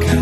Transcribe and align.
가까 0.00 0.21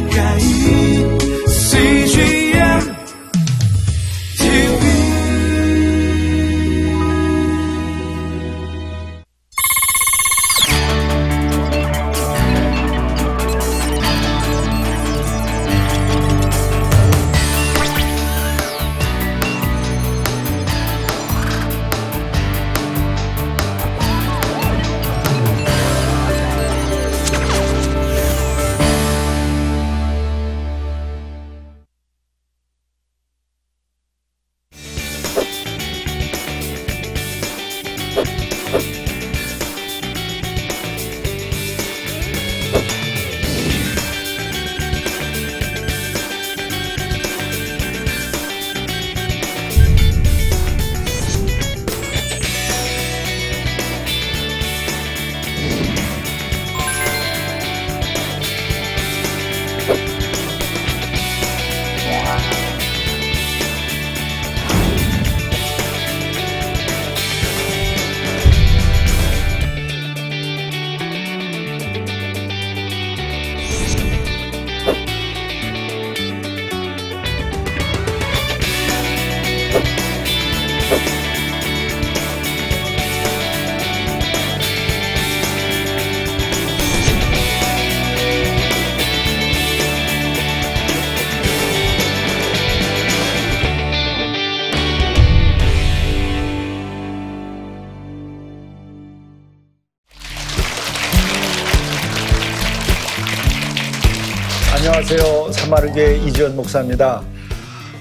이지원 106.41 106.57
목사입니다. 106.57 107.23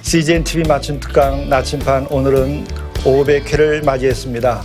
CGN 0.02 0.46
TV 0.46 0.64
맞춤 0.66 0.98
특강 0.98 1.50
나침판 1.50 2.08
오늘은 2.10 2.64
500회를 3.04 3.84
맞이했습니다. 3.84 4.64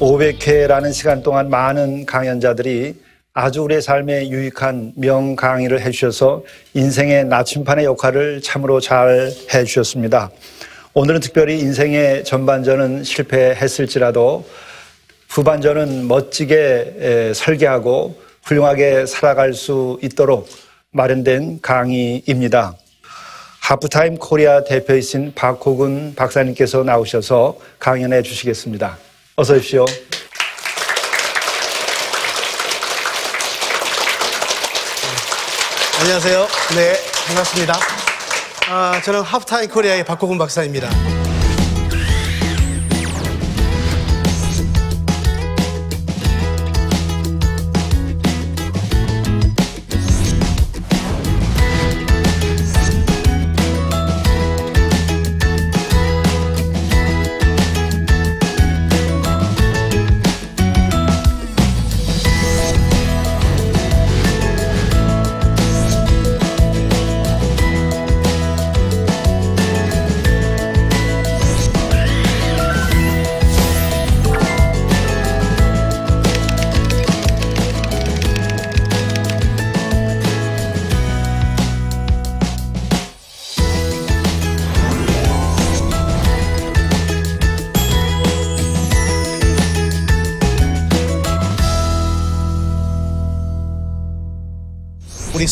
500회라는 0.00 0.92
시간 0.92 1.22
동안 1.22 1.48
많은 1.48 2.04
강연자들이 2.04 2.96
아주 3.32 3.62
우리의 3.62 3.80
삶에 3.80 4.28
유익한 4.28 4.94
명 4.96 5.36
강의를 5.36 5.82
해주셔서 5.82 6.42
인생의 6.74 7.26
나침판의 7.26 7.84
역할을 7.84 8.42
참으로 8.42 8.80
잘 8.80 9.30
해주셨습니다. 9.54 10.30
오늘은 10.94 11.20
특별히 11.20 11.60
인생의 11.60 12.24
전반전은 12.24 13.04
실패했을지라도 13.04 14.44
후반전은 15.28 16.08
멋지게 16.08 16.94
에, 16.98 17.32
설계하고 17.34 18.20
훌륭하게 18.42 19.06
살아갈 19.06 19.54
수 19.54 19.96
있도록 20.02 20.48
마련된 20.90 21.60
강의입니다. 21.62 22.76
하프타임 23.66 24.18
코리아 24.18 24.62
대표이신 24.62 25.32
박호근 25.34 26.14
박사님께서 26.14 26.84
나오셔서 26.84 27.56
강연해 27.80 28.22
주시겠습니다. 28.22 28.96
어서 29.34 29.54
오십시오. 29.54 29.84
안녕하세요. 36.00 36.46
네, 36.76 36.92
반갑습니다. 37.26 37.74
아, 38.68 39.00
저는 39.04 39.22
하프타임 39.22 39.68
코리아의 39.68 40.04
박호근 40.04 40.38
박사입니다. 40.38 41.15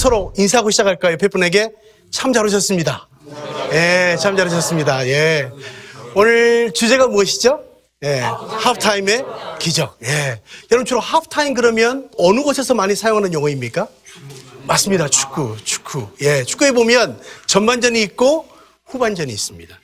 서로 0.05 0.35
인사하고 0.37 0.71
시작할까요? 0.71 1.15
옆에 1.15 1.29
분에게 1.29 1.71
참 2.11 2.35
잘 2.35 2.45
오셨습니다. 2.45 3.09
예, 3.73 4.19
참 4.21 4.37
잘 4.37 4.47
오셨습니다. 4.49 5.09
예. 5.09 5.51
오늘 6.15 6.73
주제가 6.75 7.07
무엇이죠? 7.07 7.63
예, 8.05 8.19
하프타임의 8.19 9.25
기적. 9.59 9.97
예. 10.05 10.43
여러분 10.71 10.85
주로 10.85 11.01
하프타임 11.01 11.55
그러면 11.55 12.11
어느 12.19 12.43
곳에서 12.43 12.75
많이 12.75 12.95
사용하는 12.95 13.33
용어입니까? 13.33 13.89
맞습니다. 14.67 15.09
축구, 15.09 15.57
축구. 15.65 16.09
예, 16.21 16.45
축구에 16.45 16.73
보면 16.73 17.19
전반전이 17.47 18.03
있고 18.03 18.47
후반전이 18.85 19.33
있습니다. 19.33 19.75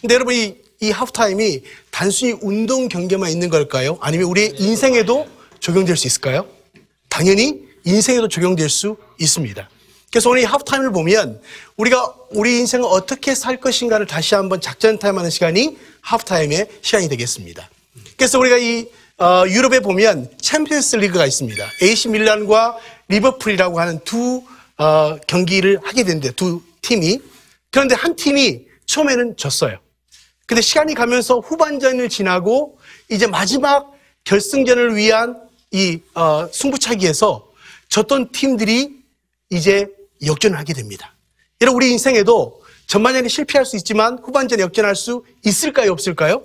근데 0.00 0.14
여러분 0.14 0.32
이, 0.36 0.54
이 0.78 0.90
하프타임이 0.92 1.62
단순히 1.90 2.36
운동 2.40 2.86
경기만 2.86 3.30
있는 3.32 3.50
걸까요? 3.50 3.98
아니면 4.00 4.28
우리의 4.28 4.52
인생에도 4.60 5.26
적용될 5.58 5.96
수 5.96 6.06
있을까요? 6.06 6.46
당연히 7.08 7.62
인생에도 7.84 8.28
적용될 8.28 8.68
수 8.70 8.96
있습니다. 9.18 9.68
그래서 10.10 10.30
오늘 10.30 10.42
이 10.42 10.44
하프타임을 10.44 10.92
보면 10.92 11.40
우리가 11.76 12.14
우리 12.30 12.58
인생을 12.58 12.86
어떻게 12.88 13.34
살 13.34 13.58
것인가를 13.58 14.06
다시 14.06 14.34
한번 14.34 14.60
작전 14.60 14.98
타임하는 14.98 15.30
시간이 15.30 15.76
하프타임의 16.00 16.68
시간이 16.80 17.08
되겠습니다. 17.08 17.68
그래서 18.16 18.38
우리가 18.38 18.56
이 18.56 18.88
어, 19.18 19.44
유럽에 19.46 19.80
보면 19.80 20.30
챔피언스 20.40 20.96
리그가 20.96 21.26
있습니다. 21.26 21.66
AC 21.82 22.08
밀란과 22.08 22.78
리버풀이라고 23.08 23.80
하는 23.80 24.00
두 24.04 24.42
어, 24.78 25.16
경기를 25.26 25.80
하게 25.82 26.04
되는데 26.04 26.30
두 26.32 26.62
팀이 26.82 27.20
그런데 27.70 27.94
한 27.94 28.14
팀이 28.14 28.66
처음에는 28.86 29.36
졌어요. 29.36 29.78
근데 30.46 30.62
시간이 30.62 30.94
가면서 30.94 31.40
후반전을 31.40 32.08
지나고 32.08 32.78
이제 33.10 33.26
마지막 33.26 33.92
결승전을 34.24 34.96
위한 34.96 35.40
이 35.72 36.00
어, 36.14 36.48
승부차기에서 36.52 37.46
졌던 37.88 38.32
팀들이 38.32 38.95
이제 39.50 39.86
역전을 40.24 40.58
하게 40.58 40.72
됩니다. 40.72 41.14
여러분 41.60 41.82
우리 41.82 41.92
인생에도 41.92 42.62
전반전에 42.86 43.28
실패할 43.28 43.64
수 43.64 43.76
있지만 43.76 44.18
후반전에 44.18 44.62
역전할 44.62 44.94
수 44.94 45.24
있을까요 45.44 45.92
없을까요? 45.92 46.42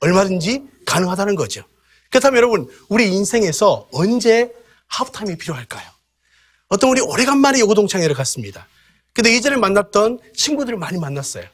얼마든지 0.00 0.62
가능하다는 0.86 1.34
거죠. 1.34 1.64
그렇다면 2.10 2.38
여러분 2.38 2.68
우리 2.88 3.12
인생에서 3.12 3.88
언제 3.92 4.52
하프타임이 4.86 5.36
필요할까요? 5.38 5.88
어떤 6.68 6.90
우리 6.90 7.00
오래간만에 7.00 7.58
요구 7.60 7.74
동창회를 7.74 8.14
갔습니다. 8.14 8.66
근데 9.12 9.32
예전에 9.32 9.56
만났던 9.56 10.18
친구들을 10.36 10.78
많이 10.78 10.98
만났어요. 10.98 11.44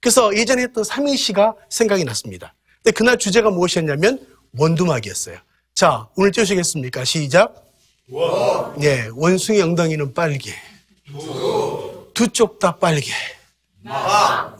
그래서 0.00 0.34
예전에 0.34 0.62
했던 0.62 0.84
삼행시가 0.84 1.54
생각이 1.68 2.04
났습니다. 2.04 2.54
근데 2.82 2.92
그날 2.92 3.18
주제가 3.18 3.50
무엇이었냐면 3.50 4.26
원두막이었어요. 4.56 5.38
자, 5.74 6.08
오늘 6.16 6.32
띄우시겠습니까? 6.32 7.04
시작. 7.04 7.69
원. 8.10 8.82
예, 8.82 9.08
원숭이 9.14 9.60
엉덩이는 9.60 10.14
빨개. 10.14 10.52
두 12.14 12.28
쪽 12.32 12.58
다 12.58 12.76
빨개. 12.76 13.10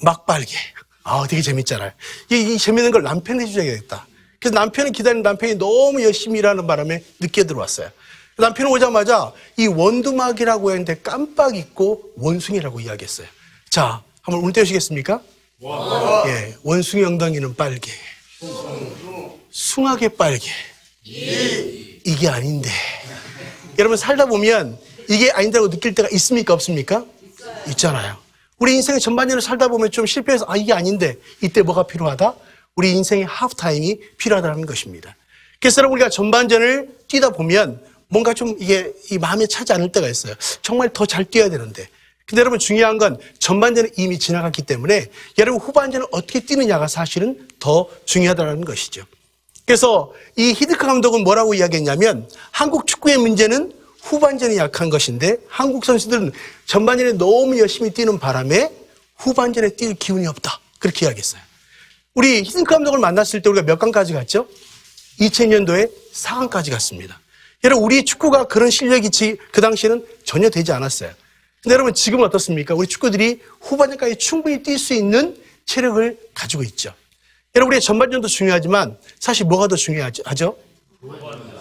막 0.02 0.24
빨개. 0.26 0.56
아, 1.02 1.26
되게 1.28 1.42
재밌잖아요. 1.42 1.90
이, 2.30 2.54
이 2.54 2.58
재밌는 2.58 2.90
걸 2.90 3.02
남편이 3.02 3.42
해주셔야겠다. 3.44 4.06
그래서 4.38 4.54
남편이 4.54 4.92
기다리는 4.92 5.22
남편이 5.22 5.54
너무 5.56 6.02
열심히 6.02 6.38
일하는 6.38 6.66
바람에 6.66 7.02
늦게 7.20 7.44
들어왔어요. 7.44 7.90
남편이 8.38 8.70
오자마자 8.70 9.32
이 9.58 9.66
원두막이라고 9.66 10.70
했는데 10.70 10.98
깜빡 11.02 11.56
잊고 11.56 12.02
원숭이라고 12.16 12.80
이야기했어요. 12.80 13.26
자, 13.68 14.02
한번 14.22 14.42
울 14.44 14.52
떼우시겠습니까? 14.52 15.20
예, 16.28 16.54
원숭이 16.62 17.04
엉덩이는 17.04 17.54
빨개. 17.56 17.90
숭하게 19.50 20.08
빨개. 20.08 20.48
이게 22.06 22.28
아닌데. 22.28 22.70
여러분 23.78 23.96
살다 23.96 24.26
보면 24.26 24.78
이게 25.08 25.30
아닌다고 25.30 25.70
느낄 25.70 25.94
때가 25.94 26.08
있습니까? 26.12 26.54
없습니까? 26.54 27.04
있잖아요. 27.70 28.16
우리 28.58 28.74
인생의 28.76 29.00
전반전을 29.00 29.40
살다 29.40 29.68
보면 29.68 29.90
좀 29.90 30.06
실패해서 30.06 30.44
아 30.48 30.56
이게 30.56 30.72
아닌데 30.72 31.16
이때 31.40 31.62
뭐가 31.62 31.84
필요하다? 31.84 32.34
우리 32.76 32.92
인생의 32.92 33.24
하프타임이 33.24 34.00
필요하다는 34.18 34.66
것입니다. 34.66 35.16
그래서 35.60 35.86
우리가 35.86 36.08
전반전을 36.08 36.88
뛰다 37.08 37.30
보면 37.30 37.82
뭔가 38.08 38.34
좀 38.34 38.56
이게 38.58 38.92
이 39.10 39.18
마음에 39.18 39.46
차지 39.46 39.72
않을 39.72 39.92
때가 39.92 40.08
있어요. 40.08 40.34
정말 40.62 40.92
더 40.92 41.06
잘 41.06 41.24
뛰어야 41.24 41.48
되는데. 41.48 41.88
근데 42.26 42.40
여러분 42.40 42.58
중요한 42.58 42.96
건 42.98 43.18
전반전은 43.40 43.90
이미 43.96 44.18
지나갔기 44.18 44.62
때문에 44.62 45.06
여러분 45.38 45.60
후반전을 45.60 46.06
어떻게 46.12 46.40
뛰느냐가 46.40 46.86
사실은 46.86 47.48
더 47.58 47.88
중요하다는 48.04 48.64
것이죠. 48.64 49.04
그래서 49.70 50.12
이 50.34 50.52
히드크 50.52 50.84
감독은 50.84 51.22
뭐라고 51.22 51.54
이야기했냐면 51.54 52.28
한국 52.50 52.88
축구의 52.88 53.18
문제는 53.18 53.72
후반전이 54.02 54.56
약한 54.56 54.90
것인데 54.90 55.36
한국 55.46 55.84
선수들은 55.84 56.32
전반전에 56.66 57.12
너무 57.12 57.56
열심히 57.56 57.92
뛰는 57.92 58.18
바람에 58.18 58.68
후반전에 59.18 59.68
뛸 59.76 59.94
기운이 59.94 60.26
없다. 60.26 60.58
그렇게 60.80 61.06
이야기했어요. 61.06 61.40
우리 62.14 62.42
히드크 62.42 62.64
감독을 62.64 62.98
만났을 62.98 63.42
때 63.42 63.48
우리가 63.48 63.64
몇 63.64 63.78
강까지 63.78 64.12
갔죠? 64.12 64.48
2000년도에 65.20 65.88
4강까지 66.14 66.72
갔습니다. 66.72 67.20
여러분 67.62 67.84
우리 67.84 68.04
축구가 68.04 68.48
그런 68.48 68.70
실력이 68.70 69.10
지- 69.10 69.36
그 69.52 69.60
당시에는 69.60 70.04
전혀 70.24 70.50
되지 70.50 70.72
않았어요. 70.72 71.12
근데 71.62 71.74
여러분 71.74 71.94
지금은 71.94 72.24
어떻습니까? 72.24 72.74
우리 72.74 72.88
축구들이 72.88 73.40
후반전까지 73.60 74.16
충분히 74.16 74.64
뛸 74.64 74.78
수 74.80 74.94
있는 74.94 75.36
체력을 75.64 76.18
가지고 76.34 76.64
있죠. 76.64 76.92
여러분 77.54 77.72
우리의 77.72 77.80
전반전도 77.80 78.28
중요하지만 78.28 78.96
사실 79.18 79.46
뭐가 79.46 79.66
더 79.68 79.76
중요하죠? 79.76 80.56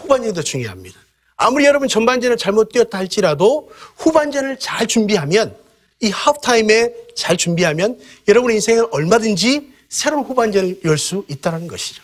후반전이 0.01 0.33
더 0.33 0.41
중요합니다. 0.41 1.00
아무리 1.38 1.65
여러분 1.65 1.88
전반전을 1.88 2.38
잘못 2.38 2.69
뛰었다 2.69 2.97
할지라도 2.97 3.71
후반전을 3.97 4.59
잘 4.59 4.86
준비하면 4.88 5.56
이 6.01 6.09
하프타임에 6.09 6.94
잘 7.15 7.38
준비하면 7.38 8.00
여러분의 8.27 8.57
인생은 8.57 8.88
얼마든지 8.91 9.71
새로운 9.89 10.24
후반전을 10.25 10.81
열 10.86 10.97
수 10.97 11.25
있다는 11.27 11.68
것이죠. 11.68 12.03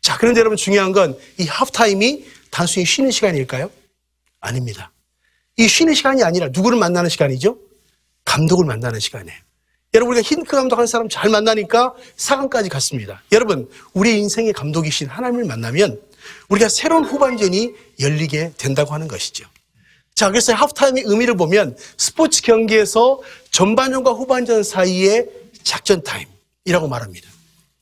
자, 0.00 0.18
그런데 0.18 0.40
여러분 0.40 0.56
중요한 0.56 0.92
건 0.92 1.16
이 1.38 1.46
하프타임이 1.46 2.24
단순히 2.50 2.84
쉬는 2.84 3.10
시간일까요? 3.10 3.70
아닙니다. 4.40 4.90
이 5.56 5.68
쉬는 5.68 5.94
시간이 5.94 6.22
아니라 6.24 6.48
누구를 6.48 6.76
만나는 6.78 7.08
시간이죠? 7.08 7.56
감독을 8.24 8.66
만나는 8.66 9.00
시간이에요. 9.00 9.38
여러분 9.94 10.14
우리가 10.14 10.26
힌크 10.26 10.56
감독 10.56 10.76
하는 10.76 10.86
사람 10.86 11.08
잘 11.10 11.28
만나니까 11.28 11.94
4강까지 12.16 12.70
갔습니다. 12.70 13.22
여러분 13.30 13.68
우리 13.92 14.18
인생의 14.20 14.54
감독이신 14.54 15.08
하나님을 15.08 15.44
만나면 15.44 16.00
우리가 16.48 16.70
새로운 16.70 17.04
후반전이 17.04 17.72
열리게 18.00 18.52
된다고 18.56 18.94
하는 18.94 19.06
것이죠. 19.06 19.44
자, 20.14 20.28
그래서 20.28 20.54
하프타임의 20.54 21.04
의미를 21.06 21.36
보면 21.36 21.76
스포츠 21.98 22.42
경기에서 22.42 23.20
전반전과 23.50 24.12
후반전 24.12 24.62
사이의 24.62 25.28
작전 25.62 26.02
타임이라고 26.02 26.88
말합니다. 26.88 27.28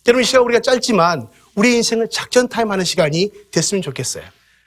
여러분 0.08 0.22
이 0.22 0.26
시간 0.26 0.42
우리가 0.42 0.60
짧지만 0.60 1.28
우리 1.54 1.76
인생을 1.76 2.08
작전 2.10 2.48
타임 2.48 2.72
하는 2.72 2.84
시간이 2.84 3.30
됐으면 3.52 3.82
좋겠어요. 3.82 4.24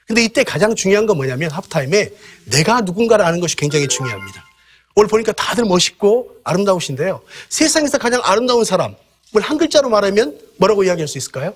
근데 0.07 0.23
이때 0.23 0.43
가장 0.43 0.75
중요한 0.75 1.05
건 1.05 1.17
뭐냐면 1.17 1.51
하프타임에 1.51 2.09
내가 2.45 2.81
누군가를 2.81 3.25
아는 3.25 3.41
것이 3.41 3.57
굉장히 3.57 3.87
중요합니다. 3.87 4.45
오늘 4.95 5.07
보니까 5.09 5.31
다들 5.31 5.65
멋있고 5.65 6.37
아름다우신데요. 6.43 7.21
세상에서 7.49 7.97
가장 7.97 8.21
아름다운 8.23 8.63
사람, 8.63 8.95
뭘 9.31 9.47
한 9.47 9.57
글자로 9.57 9.89
말하면 9.89 10.39
뭐라고 10.57 10.83
이야기할 10.83 11.07
수 11.07 11.17
있을까요? 11.17 11.55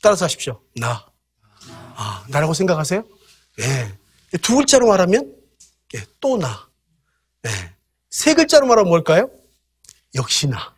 따라서 0.00 0.24
하십시오. 0.24 0.60
나. 0.74 1.06
아, 1.94 2.24
나라고 2.28 2.54
생각하세요? 2.54 3.04
예. 3.60 3.92
두 4.38 4.56
글자로 4.56 4.88
말하면 4.88 5.32
예, 5.94 6.04
또 6.20 6.38
나. 6.38 6.66
예. 7.46 7.50
세 8.10 8.34
글자로 8.34 8.66
말하면 8.66 8.88
뭘까요? 8.88 9.30
역시 10.14 10.48
나. 10.48 10.74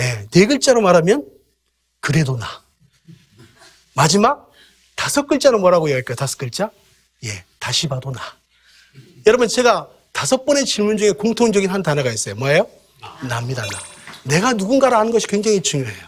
예. 0.00 0.26
네 0.30 0.46
글자로 0.46 0.80
말하면 0.80 1.28
그래도 2.00 2.38
나. 2.38 2.62
마지막 3.94 4.50
다섯 4.96 5.26
글자로 5.26 5.58
뭐라고 5.58 5.88
이야기할까요? 5.88 6.16
다섯 6.16 6.38
글자? 6.38 6.70
예. 7.24 7.44
다시 7.58 7.88
봐도 7.88 8.10
나. 8.10 8.20
여러분 9.26 9.48
제가 9.48 9.88
다섯 10.22 10.44
번의 10.44 10.64
질문 10.66 10.96
중에 10.96 11.10
공통적인 11.10 11.68
한 11.68 11.82
단어가 11.82 12.12
있어요. 12.12 12.36
뭐예요? 12.36 12.68
나입니다. 13.28 13.62
나. 13.62 13.78
내가 14.22 14.52
누군가를 14.52 14.96
아는 14.96 15.10
것이 15.10 15.26
굉장히 15.26 15.60
중요해요. 15.60 16.06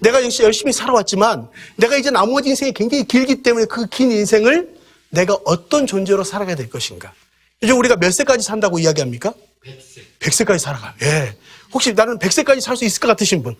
내가 0.00 0.24
역시 0.24 0.42
열심히 0.42 0.72
살아왔지만 0.72 1.48
내가 1.76 1.96
이제 1.96 2.10
나머지 2.10 2.48
인생이 2.48 2.72
굉장히 2.72 3.04
길기 3.06 3.44
때문에 3.44 3.66
그 3.66 3.86
긴 3.86 4.10
인생을 4.10 4.74
내가 5.10 5.38
어떤 5.44 5.86
존재로 5.86 6.24
살아가야 6.24 6.56
될 6.56 6.68
것인가. 6.68 7.12
요즘 7.62 7.78
우리가 7.78 7.94
몇 7.94 8.10
세까지 8.12 8.42
산다고 8.44 8.80
이야기합니까? 8.80 9.32
100세. 9.64 10.02
100세까지 10.18 10.58
살아가요. 10.58 10.94
예. 11.02 11.36
혹시 11.72 11.92
나는 11.92 12.18
100세까지 12.18 12.60
살 12.60 12.76
수 12.76 12.84
있을 12.84 12.98
것 13.00 13.06
같으신 13.06 13.44
분? 13.44 13.54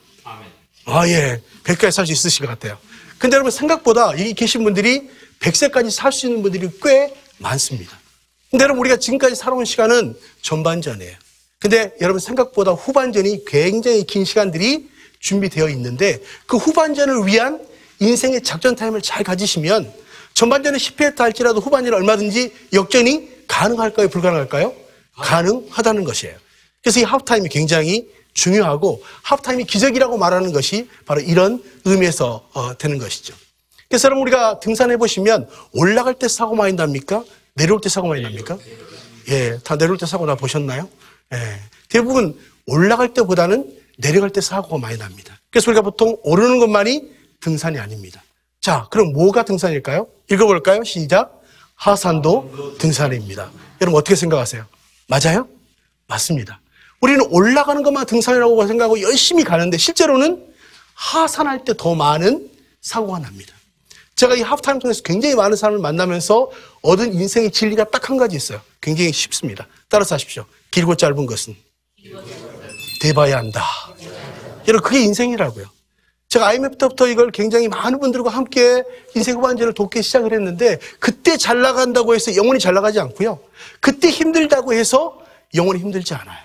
아, 0.87 1.07
예. 1.07 1.41
100세까지 1.63 1.93
살 1.93 2.05
수 2.05 2.11
있으실 2.11 2.47
것 2.47 2.51
같아요. 2.59 2.77
근데 3.17 3.37
여러분 3.37 3.53
생각보다 3.53 4.11
여기 4.19 4.35
계신 4.35 4.65
분들이 4.65 5.09
100세까지 5.39 5.93
살 5.93 6.11
수 6.11 6.27
있는 6.27 6.43
분들이 6.43 6.69
꽤 6.83 7.15
많습니다. 7.39 7.97
근데 8.51 8.65
여러분 8.65 8.81
우리가 8.81 8.97
지금까지 8.97 9.35
살아온 9.35 9.65
시간은 9.65 10.17
전반전이에요. 10.43 11.15
근데 11.59 11.93
여러분 12.01 12.21
생각보다 12.21 12.73
후반전이 12.73 13.45
굉장히 13.45 14.05
긴 14.05 14.25
시간들이 14.25 14.89
준비되어 15.21 15.69
있는데 15.71 16.23
그 16.47 16.57
후반전을 16.57 17.27
위한 17.27 17.61
인생의 18.01 18.43
작전 18.43 18.77
타임을 18.77 19.03
잘 19.03 19.25
가지시면 19.25 19.93
전반전에 20.35 20.79
실패했다 20.79 21.23
할지라도 21.25 21.61
후반전에 21.61 21.97
얼마든지 21.97 22.53
역전이 22.73 23.47
가능할까요? 23.49 24.09
불가능할까요? 24.09 24.73
가능하다는 25.17 26.05
것이에요. 26.05 26.37
그래서 26.81 27.01
이 27.01 27.03
하프타임이 27.03 27.49
굉장히 27.49 28.09
중요하고 28.35 29.03
하프타임이 29.23 29.65
기적이라고 29.65 30.17
말하는 30.17 30.53
것이 30.53 30.89
바로 31.07 31.21
이런 31.21 31.61
의미에서 31.85 32.49
어, 32.53 32.79
되는 32.79 32.99
것이죠. 32.99 33.35
그래서 33.89 34.07
여러분 34.07 34.23
우리가 34.23 34.61
등산해 34.61 34.97
보시면 34.97 35.49
올라갈 35.73 36.15
때 36.15 36.29
사고 36.29 36.55
많이 36.55 36.75
납니까? 36.75 37.25
내려올 37.59 37.81
때 37.81 37.89
사고 37.89 38.09
많이 38.09 38.23
납니까? 38.23 38.57
예, 39.29 39.59
다 39.65 39.77
내려올 39.77 39.99
때 39.99 40.07
사고 40.07 40.25
나 40.25 40.35
보셨나요? 40.37 40.89
예, 41.35 41.61
대부분 41.89 42.39
올라갈 42.67 43.13
때보다는 43.13 43.71
내려갈 43.99 44.31
때 44.31 44.41
사고가 44.41 44.79
많이 44.79 44.97
납니다. 44.97 45.39
그래서 45.51 45.71
우리가 45.71 45.83
보통 45.83 46.17
오르는 46.23 46.59
것만이 46.61 47.11
등산이 47.41 47.79
아닙니다. 47.79 48.23
자, 48.61 48.87
그럼 48.91 49.13
뭐가 49.13 49.45
등산일까요? 49.45 50.07
읽어볼까요? 50.31 50.85
시작. 50.85 51.35
하산도 51.75 52.77
등산입니다. 52.79 53.51
여러분 53.81 53.99
어떻게 54.01 54.15
생각하세요? 54.17 54.65
맞아요? 55.09 55.49
맞습니다. 56.07 56.61
우리는 57.01 57.25
올라가는 57.31 57.83
것만 57.83 58.07
등산이라고 58.07 58.67
생각하고 58.67 59.01
열심히 59.03 59.45
가는데 59.45 59.79
실제로는 59.79 60.45
하산할 60.95 61.65
때 61.65 61.75
더 61.75 61.95
많은 61.95 62.51
사고가 62.81 63.21
납니다. 63.21 63.55
제가 64.19 64.35
이 64.35 64.41
하프타임 64.43 64.81
통해서 64.81 65.01
굉장히 65.05 65.37
많은 65.37 65.57
사람을 65.57 65.79
만나면서 65.81 66.51
얻은 66.83 67.15
인생의 67.15 67.53
진리가 67.53 67.85
딱 67.85 68.09
한 68.11 68.17
가지 68.17 68.35
있어요. 68.37 68.61
굉장히 68.81 69.13
쉽습니다. 69.13 69.69
따라서 69.89 70.15
하십시오. 70.17 70.45
길고 70.73 70.97
짧은 70.97 71.25
것은 71.27 71.55
돼봐야 73.01 73.37
한다. 73.37 73.63
여러분, 74.67 74.89
그게 74.89 75.03
인생이라고요. 75.03 75.67
제가 76.31 76.49
IMF 76.49 76.79
때부터 76.79 77.07
이걸 77.07 77.31
굉장히 77.31 77.69
많은 77.69 78.01
분들과 78.01 78.31
함께 78.31 78.83
인생 79.15 79.37
후반전을 79.37 79.73
돕기 79.75 80.03
시작을 80.03 80.33
했는데 80.33 80.79
그때 80.99 81.37
잘 81.37 81.61
나간다고 81.61 82.15
해서 82.15 82.35
영원히 82.35 82.59
잘 82.59 82.75
나가지 82.75 82.99
않고요. 82.99 83.39
그때 83.81 84.11
힘들다고 84.11 84.73
해서 84.75 85.23
영원히 85.55 85.81
힘들지 85.81 86.15
않아요. 86.15 86.39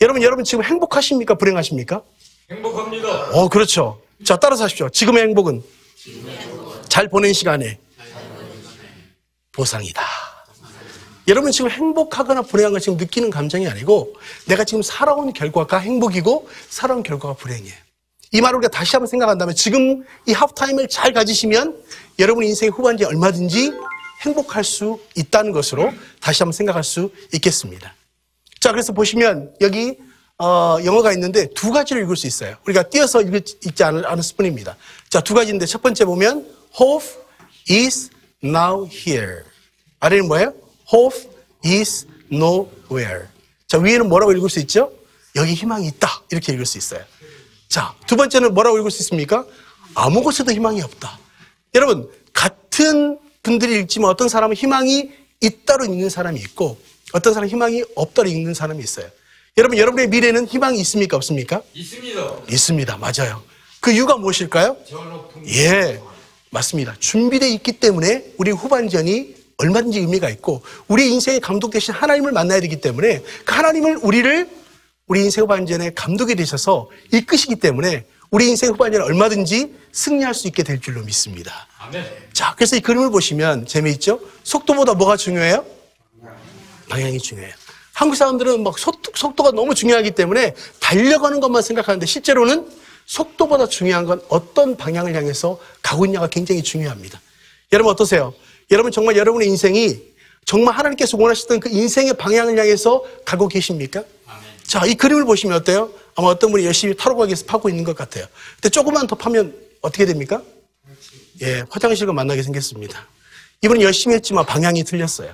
여러분, 0.00 0.22
여러분 0.22 0.44
지금 0.44 0.64
행복하십니까? 0.64 1.34
불행하십니까? 1.36 2.02
행복합니다. 2.50 3.30
어, 3.30 3.48
그렇죠. 3.48 4.00
자, 4.24 4.36
따라서 4.36 4.64
하십시오. 4.64 4.88
지금의 4.88 5.22
행복은 5.22 5.62
잘 6.96 7.08
보낸 7.08 7.34
시간에 7.34 7.78
보상이다. 9.52 10.02
여러분 11.28 11.52
지금 11.52 11.70
행복하거나 11.70 12.40
불행한 12.40 12.72
걸 12.72 12.80
지금 12.80 12.96
느끼는 12.96 13.28
감정이 13.28 13.68
아니고 13.68 14.14
내가 14.46 14.64
지금 14.64 14.80
살아온 14.80 15.34
결과가 15.34 15.76
행복이고 15.76 16.48
살아온 16.70 17.02
결과가 17.02 17.34
불행이에요. 17.34 17.74
이 18.32 18.40
말을 18.40 18.56
우리가 18.56 18.70
다시 18.70 18.96
한번 18.96 19.08
생각한다면 19.08 19.54
지금 19.54 20.06
이 20.26 20.32
하프타임을 20.32 20.88
잘 20.88 21.12
가지시면 21.12 21.76
여러분 22.18 22.44
인생의 22.44 22.70
후반기에 22.70 23.06
얼마든지 23.08 23.74
행복할 24.24 24.64
수 24.64 24.98
있다는 25.16 25.52
것으로 25.52 25.92
다시 26.18 26.44
한번 26.44 26.54
생각할 26.54 26.82
수 26.82 27.10
있겠습니다. 27.34 27.94
자, 28.58 28.72
그래서 28.72 28.94
보시면 28.94 29.54
여기 29.60 29.98
어, 30.38 30.78
영어가 30.82 31.12
있는데 31.12 31.48
두 31.48 31.72
가지를 31.72 32.04
읽을 32.04 32.16
수 32.16 32.26
있어요. 32.26 32.56
우리가 32.64 32.84
띄어서 32.84 33.20
읽, 33.20 33.34
읽지 33.34 33.84
않을, 33.84 34.06
않을 34.06 34.22
뿐입니다. 34.34 34.76
자, 35.10 35.20
두 35.20 35.34
가지인데 35.34 35.66
첫 35.66 35.82
번째 35.82 36.06
보면 36.06 36.55
hope 36.80 37.06
is 37.70 38.10
now 38.44 38.88
here. 38.90 39.42
아래는 40.00 40.28
뭐예요? 40.28 40.54
hope 40.92 41.18
is 41.64 42.06
nowhere. 42.30 43.26
자, 43.66 43.78
위에는 43.78 44.08
뭐라고 44.08 44.32
읽을 44.32 44.50
수 44.50 44.60
있죠? 44.60 44.92
여기 45.34 45.54
희망이 45.54 45.86
있다. 45.88 46.22
이렇게 46.30 46.52
읽을 46.52 46.66
수 46.66 46.78
있어요. 46.78 47.04
자, 47.68 47.94
두 48.06 48.16
번째는 48.16 48.54
뭐라고 48.54 48.78
읽을 48.78 48.90
수 48.90 49.02
있습니까? 49.02 49.44
아무 49.94 50.22
곳에도 50.22 50.52
희망이 50.52 50.82
없다. 50.82 51.18
여러분, 51.74 52.10
같은 52.32 53.18
분들이 53.42 53.80
읽지만 53.80 54.10
어떤 54.10 54.28
사람은 54.28 54.56
희망이 54.56 55.10
있다로 55.40 55.84
읽는 55.84 56.08
사람이 56.10 56.40
있고 56.40 56.78
어떤 57.12 57.32
사람은 57.34 57.48
희망이 57.48 57.84
없다로 57.94 58.28
읽는 58.28 58.54
사람이 58.54 58.82
있어요. 58.82 59.08
여러분, 59.56 59.78
여러분의 59.78 60.08
미래는 60.08 60.46
희망이 60.46 60.78
있습니까? 60.80 61.16
없습니까? 61.16 61.62
있습니다. 61.72 62.36
있습니다. 62.50 62.96
맞아요. 62.98 63.42
그 63.80 63.90
이유가 63.90 64.16
무엇일까요? 64.16 64.76
예, 65.48 66.00
맞습니다. 66.50 66.94
준비되어 66.98 67.48
있기 67.48 67.72
때문에 67.72 68.32
우리 68.38 68.50
후반전이 68.50 69.34
얼마든지 69.58 70.00
의미가 70.00 70.28
있고 70.30 70.62
우리 70.86 71.10
인생의 71.12 71.40
감독 71.40 71.70
대신 71.70 71.94
하나님을 71.94 72.32
만나야 72.32 72.60
되기 72.60 72.80
때문에 72.80 73.22
그 73.44 73.54
하나님을 73.54 73.98
우리를 74.02 74.48
우리 75.06 75.24
인생 75.24 75.44
후반전에 75.44 75.94
감독이 75.94 76.34
되셔서 76.34 76.90
이끄시기 77.12 77.56
때문에 77.56 78.04
우리 78.30 78.48
인생 78.48 78.70
후반전에 78.70 79.04
얼마든지 79.04 79.74
승리할 79.92 80.34
수 80.34 80.46
있게 80.48 80.62
될 80.62 80.80
줄로 80.80 81.02
믿습니다. 81.02 81.68
아멘. 81.78 82.04
자, 82.32 82.54
그래서 82.56 82.76
이 82.76 82.80
그림을 82.80 83.10
보시면 83.10 83.66
재미있죠? 83.66 84.20
속도보다 84.42 84.94
뭐가 84.94 85.16
중요해요? 85.16 85.64
방향이 86.88 87.18
중요해요. 87.18 87.54
한국 87.92 88.16
사람들은 88.16 88.62
막 88.62 88.78
속도, 88.78 89.10
속도가 89.14 89.52
너무 89.52 89.74
중요하기 89.74 90.10
때문에 90.10 90.54
달려가는 90.80 91.40
것만 91.40 91.62
생각하는데 91.62 92.04
실제로는 92.04 92.68
속도보다 93.06 93.68
중요한 93.68 94.04
건 94.04 94.20
어떤 94.28 94.76
방향을 94.76 95.14
향해서 95.14 95.58
가고 95.82 96.04
있냐가 96.06 96.28
굉장히 96.28 96.62
중요합니다. 96.62 97.20
여러분 97.72 97.92
어떠세요? 97.92 98.34
여러분 98.70 98.92
정말 98.92 99.16
여러분의 99.16 99.48
인생이 99.48 100.00
정말 100.44 100.74
하나님께서 100.74 101.16
원하시던 101.16 101.60
그 101.60 101.68
인생의 101.68 102.14
방향을 102.14 102.58
향해서 102.58 103.04
가고 103.24 103.48
계십니까? 103.48 104.04
자, 104.64 104.84
이 104.84 104.94
그림을 104.94 105.24
보시면 105.24 105.56
어때요? 105.56 105.90
아마 106.16 106.28
어떤 106.28 106.50
분이 106.50 106.64
열심히 106.64 106.96
타로 106.96 107.16
가게에서 107.16 107.44
파고 107.46 107.68
있는 107.68 107.84
것 107.84 107.96
같아요. 107.96 108.26
근데 108.56 108.68
조금만 108.68 109.06
더 109.06 109.14
파면 109.16 109.54
어떻게 109.80 110.06
됩니까? 110.06 110.42
예, 111.42 111.64
화장실과 111.70 112.12
만나게 112.12 112.42
생겼습니다. 112.42 113.06
이분은 113.62 113.82
열심히 113.82 114.16
했지만 114.16 114.44
방향이 114.46 114.82
틀렸어요. 114.84 115.32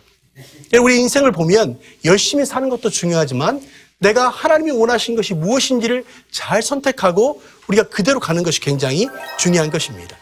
우리 0.81 0.99
인생을 1.01 1.33
보면 1.33 1.79
열심히 2.05 2.45
사는 2.45 2.69
것도 2.69 2.91
중요하지만 2.91 3.63
내가 4.03 4.29
하나님이 4.29 4.73
원하신 4.73 5.15
것이 5.15 5.33
무엇인지를 5.33 6.05
잘 6.31 6.61
선택하고 6.61 7.41
우리가 7.69 7.85
그대로 7.85 8.19
가는 8.19 8.43
것이 8.43 8.61
굉장히 8.61 9.09
중요한 9.39 9.71
것입니다. 9.71 10.19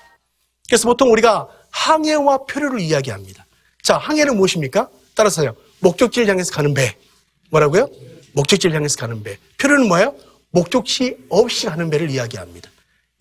그래서 0.68 0.86
보통 0.86 1.10
우리가 1.10 1.48
항해와 1.70 2.44
표류를 2.44 2.80
이야기합니다. 2.80 3.46
자, 3.82 3.96
항해는 3.96 4.36
무엇입니까? 4.36 4.88
따라서요. 5.14 5.56
목적지를 5.80 6.28
향해서 6.28 6.52
가는 6.52 6.74
배. 6.74 6.94
뭐라고요? 7.50 7.88
목적지를 8.32 8.76
향해서 8.76 8.98
가는 8.98 9.22
배. 9.22 9.38
표류는 9.58 9.88
뭐예요? 9.88 10.14
목적지 10.50 11.16
없이 11.30 11.66
가는 11.66 11.88
배를 11.88 12.10
이야기합니다. 12.10 12.70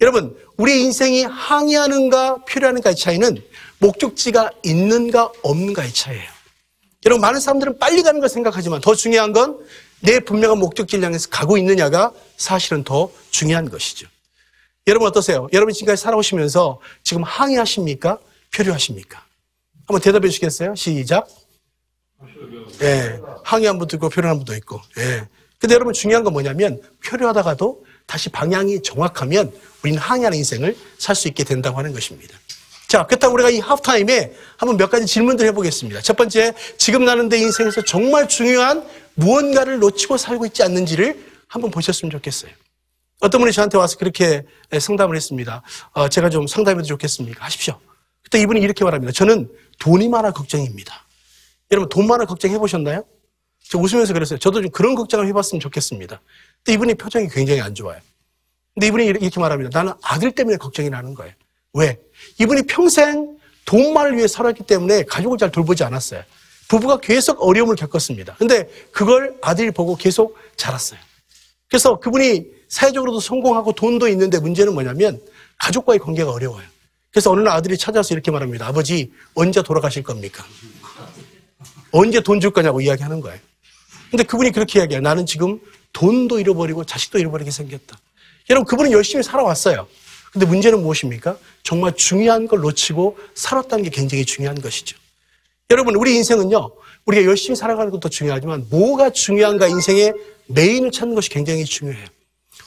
여러분, 0.02 0.36
우리 0.58 0.82
인생이 0.82 1.24
항해하는가 1.24 2.44
표류하는가의 2.46 2.96
차이는 2.96 3.42
목적지가 3.80 4.52
있는가 4.64 5.32
없는가의 5.42 5.94
차이예요. 5.94 6.30
여러분, 7.06 7.22
많은 7.22 7.40
사람들은 7.40 7.80
빨리 7.80 8.04
가는 8.04 8.20
걸 8.20 8.28
생각하지만 8.28 8.82
더 8.82 8.94
중요한 8.94 9.32
건 9.32 9.58
내 10.02 10.20
분명한 10.20 10.58
목적지를 10.60 11.04
향해서 11.04 11.30
가고 11.30 11.58
있느냐가 11.58 12.14
사실은 12.38 12.84
더 12.84 13.12
중요한 13.32 13.70
것이죠. 13.70 14.08
여러분 14.88 15.08
어떠세요? 15.08 15.48
여러분 15.54 15.74
지금까지 15.74 16.02
살아오시면서 16.02 16.80
지금 17.04 17.24
항해하십니까? 17.24 18.18
표류하십니까? 18.56 19.24
한번 19.88 20.02
대답해 20.02 20.28
주시겠어요? 20.30 20.76
시작. 20.76 21.28
예. 22.82 23.20
항해한 23.44 23.78
분도 23.78 23.98
있고 23.98 24.10
표류한 24.10 24.38
분도 24.38 24.56
있고. 24.56 24.82
예. 24.98 25.28
근데 25.60 25.76
여러분 25.76 25.94
중요한 25.94 26.24
건 26.24 26.34
뭐냐면 26.34 26.82
표류하다가도 27.06 27.86
다시 28.06 28.30
방향이 28.30 28.82
정확하면 28.82 29.52
우리는 29.84 30.00
항해하는 30.00 30.38
인생을 30.38 30.76
살 30.98 31.16
수 31.16 31.28
있게 31.28 31.44
된다고 31.44 31.78
하는 31.78 31.94
것입니다. 31.94 32.38
자, 32.90 33.06
그렇다면 33.06 33.36
우리가 33.36 33.52
이 33.52 33.60
하프타임에 33.60 34.34
한번 34.58 34.76
몇 34.76 34.90
가지 34.90 35.06
질문들 35.06 35.46
해보겠습니다. 35.46 36.02
첫 36.02 36.18
번째, 36.18 36.56
지금 36.80 37.06
나는 37.06 37.30
내 37.30 37.38
인생에서 37.38 37.84
정말 37.84 38.28
중요한 38.28 38.84
무언가를 39.14 39.78
놓치고 39.78 40.18
살고 40.18 40.48
있지 40.48 40.64
않는지를 40.64 41.24
한번 41.48 41.70
보셨으면 41.70 42.10
좋겠어요. 42.10 42.52
어떤 43.20 43.42
분이 43.42 43.54
저한테 43.54 43.78
와서 43.78 43.96
그렇게 43.96 44.44
상담을 44.80 45.16
했습니다. 45.16 45.62
어, 45.92 46.10
제가 46.10 46.32
좀 46.32 46.48
상담해도 46.48 46.88
좋겠습니까? 46.88 47.46
하십시오. 47.46 47.80
그때 48.24 48.42
이분이 48.42 48.60
이렇게 48.60 48.84
말합니다. 48.84 49.12
저는 49.12 49.52
돈이 49.78 50.10
많아 50.10 50.32
걱정입니다. 50.32 51.06
여러분, 51.70 51.90
돈 51.90 52.08
많아 52.08 52.26
걱정 52.26 52.50
해 52.50 52.58
보셨나요? 52.58 53.06
저 53.70 53.78
웃으면서 53.78 54.14
그랬어요. 54.14 54.40
저도 54.40 54.64
좀 54.64 54.72
그런 54.72 54.96
걱정을 54.96 55.28
해봤으면 55.28 55.60
좋겠습니다. 55.60 56.20
근데 56.64 56.74
이분이 56.74 56.96
표정이 56.96 57.28
굉장히 57.30 57.62
안 57.62 57.76
좋아요. 57.76 58.00
근데 58.74 58.88
이분이 58.88 59.06
이렇게 59.06 59.40
말합니다. 59.40 59.78
나는 59.78 59.94
아들 60.02 60.32
때문에 60.32 60.58
걱정이 60.58 60.90
나는 60.90 61.14
거예요. 61.14 61.34
왜? 61.74 62.00
이분이 62.40 62.64
평생 62.64 63.38
돈만을 63.66 64.18
위해 64.18 64.28
살았기 64.28 64.64
때문에 64.64 65.04
가족을 65.04 65.38
잘 65.38 65.52
돌보지 65.52 65.84
않았어요. 65.84 66.24
부부가 66.68 67.00
계속 67.00 67.42
어려움을 67.42 67.76
겪었습니다. 67.76 68.36
근데 68.38 68.70
그걸 68.92 69.36
아들이 69.42 69.72
보고 69.72 69.96
계속 69.96 70.38
자랐어요. 70.56 71.00
그래서 71.70 72.00
그분이 72.00 72.46
사회적으로도 72.68 73.20
성공하고 73.20 73.74
돈도 73.74 74.08
있는데 74.10 74.40
문제는 74.40 74.74
뭐냐면 74.74 75.20
가족과의 75.60 76.00
관계가 76.00 76.32
어려워요. 76.32 76.66
그래서 77.12 77.32
어느 77.32 77.42
날 77.42 77.56
아들이 77.56 77.78
찾아와서 77.78 78.14
이렇게 78.14 78.30
말합니다. 78.32 78.68
아버지, 78.68 79.12
언제 79.34 79.62
돌아가실 79.64 80.04
겁니까? 80.04 80.46
언제 81.92 82.22
돈 82.22 82.40
줄 82.40 82.52
거냐고 82.52 82.82
이야기하는 82.82 83.20
거예요. 83.22 83.40
근데 84.12 84.24
그분이 84.24 84.52
그렇게 84.52 84.80
이야기해요. 84.80 85.02
나는 85.02 85.26
지금 85.26 85.60
돈도 85.94 86.40
잃어버리고 86.40 86.84
자식도 86.84 87.18
잃어버리게 87.18 87.50
생겼다. 87.50 88.00
여러분, 88.50 88.68
그분은 88.68 88.92
열심히 88.92 89.24
살아왔어요. 89.24 89.88
근데 90.32 90.46
문제는 90.46 90.82
무엇입니까? 90.82 91.38
정말 91.64 91.96
중요한 91.96 92.48
걸 92.48 92.60
놓치고 92.60 93.18
살았다는 93.36 93.84
게 93.84 93.90
굉장히 93.90 94.26
중요한 94.26 94.60
것이죠. 94.62 94.98
여러분, 95.72 95.96
우리 95.96 96.16
인생은요, 96.16 96.72
우리가 97.06 97.26
열심히 97.26 97.56
살아가는 97.56 97.92
것도 97.92 98.10
중요하지만 98.10 98.68
뭐가 98.70 99.12
중요한가 99.12 99.68
인생의 99.68 100.14
메인을 100.48 100.92
찾는 100.92 101.16
것이 101.16 101.30
굉장히 101.30 101.66
중요해요. 101.66 102.06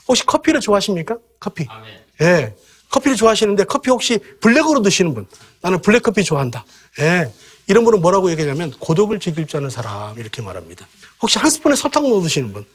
혹시 0.07 0.25
커피를 0.25 0.59
좋아하십니까? 0.59 1.17
커피. 1.39 1.65
아멘. 1.69 1.99
예. 2.21 2.55
커피를 2.89 3.17
좋아하시는데 3.17 3.63
커피 3.63 3.89
혹시 3.89 4.19
블랙으로 4.39 4.81
드시는 4.81 5.13
분. 5.13 5.27
나는 5.61 5.81
블랙 5.81 6.03
커피 6.03 6.23
좋아한다. 6.23 6.65
예. 6.99 7.31
이런 7.67 7.85
분은 7.85 8.01
뭐라고 8.01 8.29
얘기하냐면 8.31 8.71
고독을 8.71 9.19
즐길 9.19 9.47
줄 9.47 9.57
아는 9.57 9.69
사람 9.69 10.17
이렇게 10.19 10.41
말합니다. 10.41 10.87
혹시 11.21 11.39
한 11.39 11.49
스푼에 11.49 11.75
설탕 11.75 12.03
넣어 12.03 12.21
드시는 12.21 12.53
분. 12.53 12.65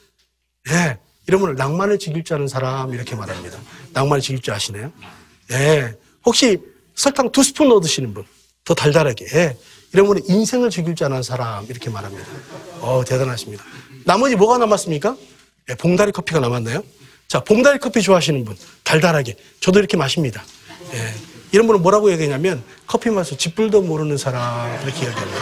예. 0.71 0.97
이런 1.29 1.41
분을 1.41 1.53
낭만을 1.53 1.99
즐길 1.99 2.23
줄 2.23 2.37
아는 2.37 2.47
사람 2.47 2.91
이렇게 2.91 3.15
말합니다. 3.15 3.59
낭만을 3.93 4.19
즐길 4.19 4.41
줄 4.41 4.51
아시네요? 4.51 4.91
예. 5.51 5.93
혹시 6.25 6.57
설탕 6.95 7.31
두 7.31 7.43
스푼 7.43 7.69
넣어 7.69 7.79
드시는 7.79 8.15
분. 8.15 8.25
더 8.65 8.73
달달하게. 8.73 9.27
예. 9.35 9.57
이런 9.93 10.07
분은 10.07 10.23
인생을 10.27 10.71
즐길 10.71 10.95
줄 10.95 11.05
아는 11.05 11.21
사람 11.21 11.65
이렇게 11.65 11.91
말합니다. 11.91 12.25
어, 12.79 13.03
대단하십니다. 13.05 13.63
나머지 14.05 14.35
뭐가 14.35 14.57
남았습니까? 14.57 15.15
예, 15.69 15.75
봉다리 15.75 16.11
커피가 16.11 16.39
남았나요? 16.39 16.81
자, 17.27 17.41
봉다리 17.41 17.77
커피 17.77 18.01
좋아하시는 18.01 18.43
분. 18.43 18.57
달달하게. 18.83 19.35
저도 19.59 19.77
이렇게 19.77 19.97
마십니다. 19.97 20.43
예. 20.93 21.13
이런 21.51 21.67
분은 21.67 21.83
뭐라고 21.83 22.11
얘기하냐면 22.11 22.63
커피 22.87 23.11
맛을 23.11 23.37
짓불도 23.37 23.83
모르는 23.83 24.17
사람 24.17 24.73
이렇게 24.83 25.05
얘기합니다. 25.05 25.39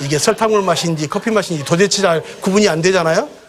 이게 0.00 0.16
설탕물 0.16 0.62
맛인지 0.62 1.08
커피 1.08 1.32
맛인지 1.32 1.64
도대체 1.64 2.02
잘 2.02 2.22
구분이 2.40 2.68
안 2.68 2.80
되잖아요? 2.82 3.41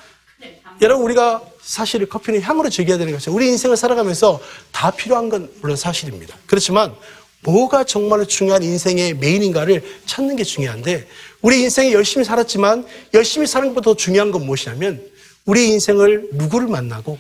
여러분 0.84 1.06
우리가 1.06 1.42
사실 1.62 2.06
커피는 2.06 2.42
향으로 2.42 2.70
즐겨야 2.70 2.98
되는 2.98 3.14
것이죠. 3.14 3.34
우리 3.34 3.48
인생을 3.48 3.78
살아가면서 3.78 4.42
다 4.74 4.92
필요한 4.92 5.30
건 5.30 5.50
물론 5.62 5.78
사실입니다. 5.78 6.36
그렇지만 6.46 6.94
뭐가 7.40 7.86
정말로 7.86 8.26
중요한 8.26 8.64
인생의 8.64 9.14
메인인가를 9.16 9.82
찾는 10.06 10.36
게 10.36 10.44
중요한데 10.44 11.08
우리 11.42 11.62
인생에 11.62 11.94
열심히 11.94 12.26
살았지만 12.26 12.86
열심히 13.14 13.48
사는 13.48 13.70
것보다 13.70 13.92
더 13.92 13.96
중요한 13.96 14.32
건 14.32 14.46
무엇이냐면 14.46 15.02
우리 15.46 15.70
인생을 15.70 16.30
누구를 16.34 16.68
만나고 16.68 17.18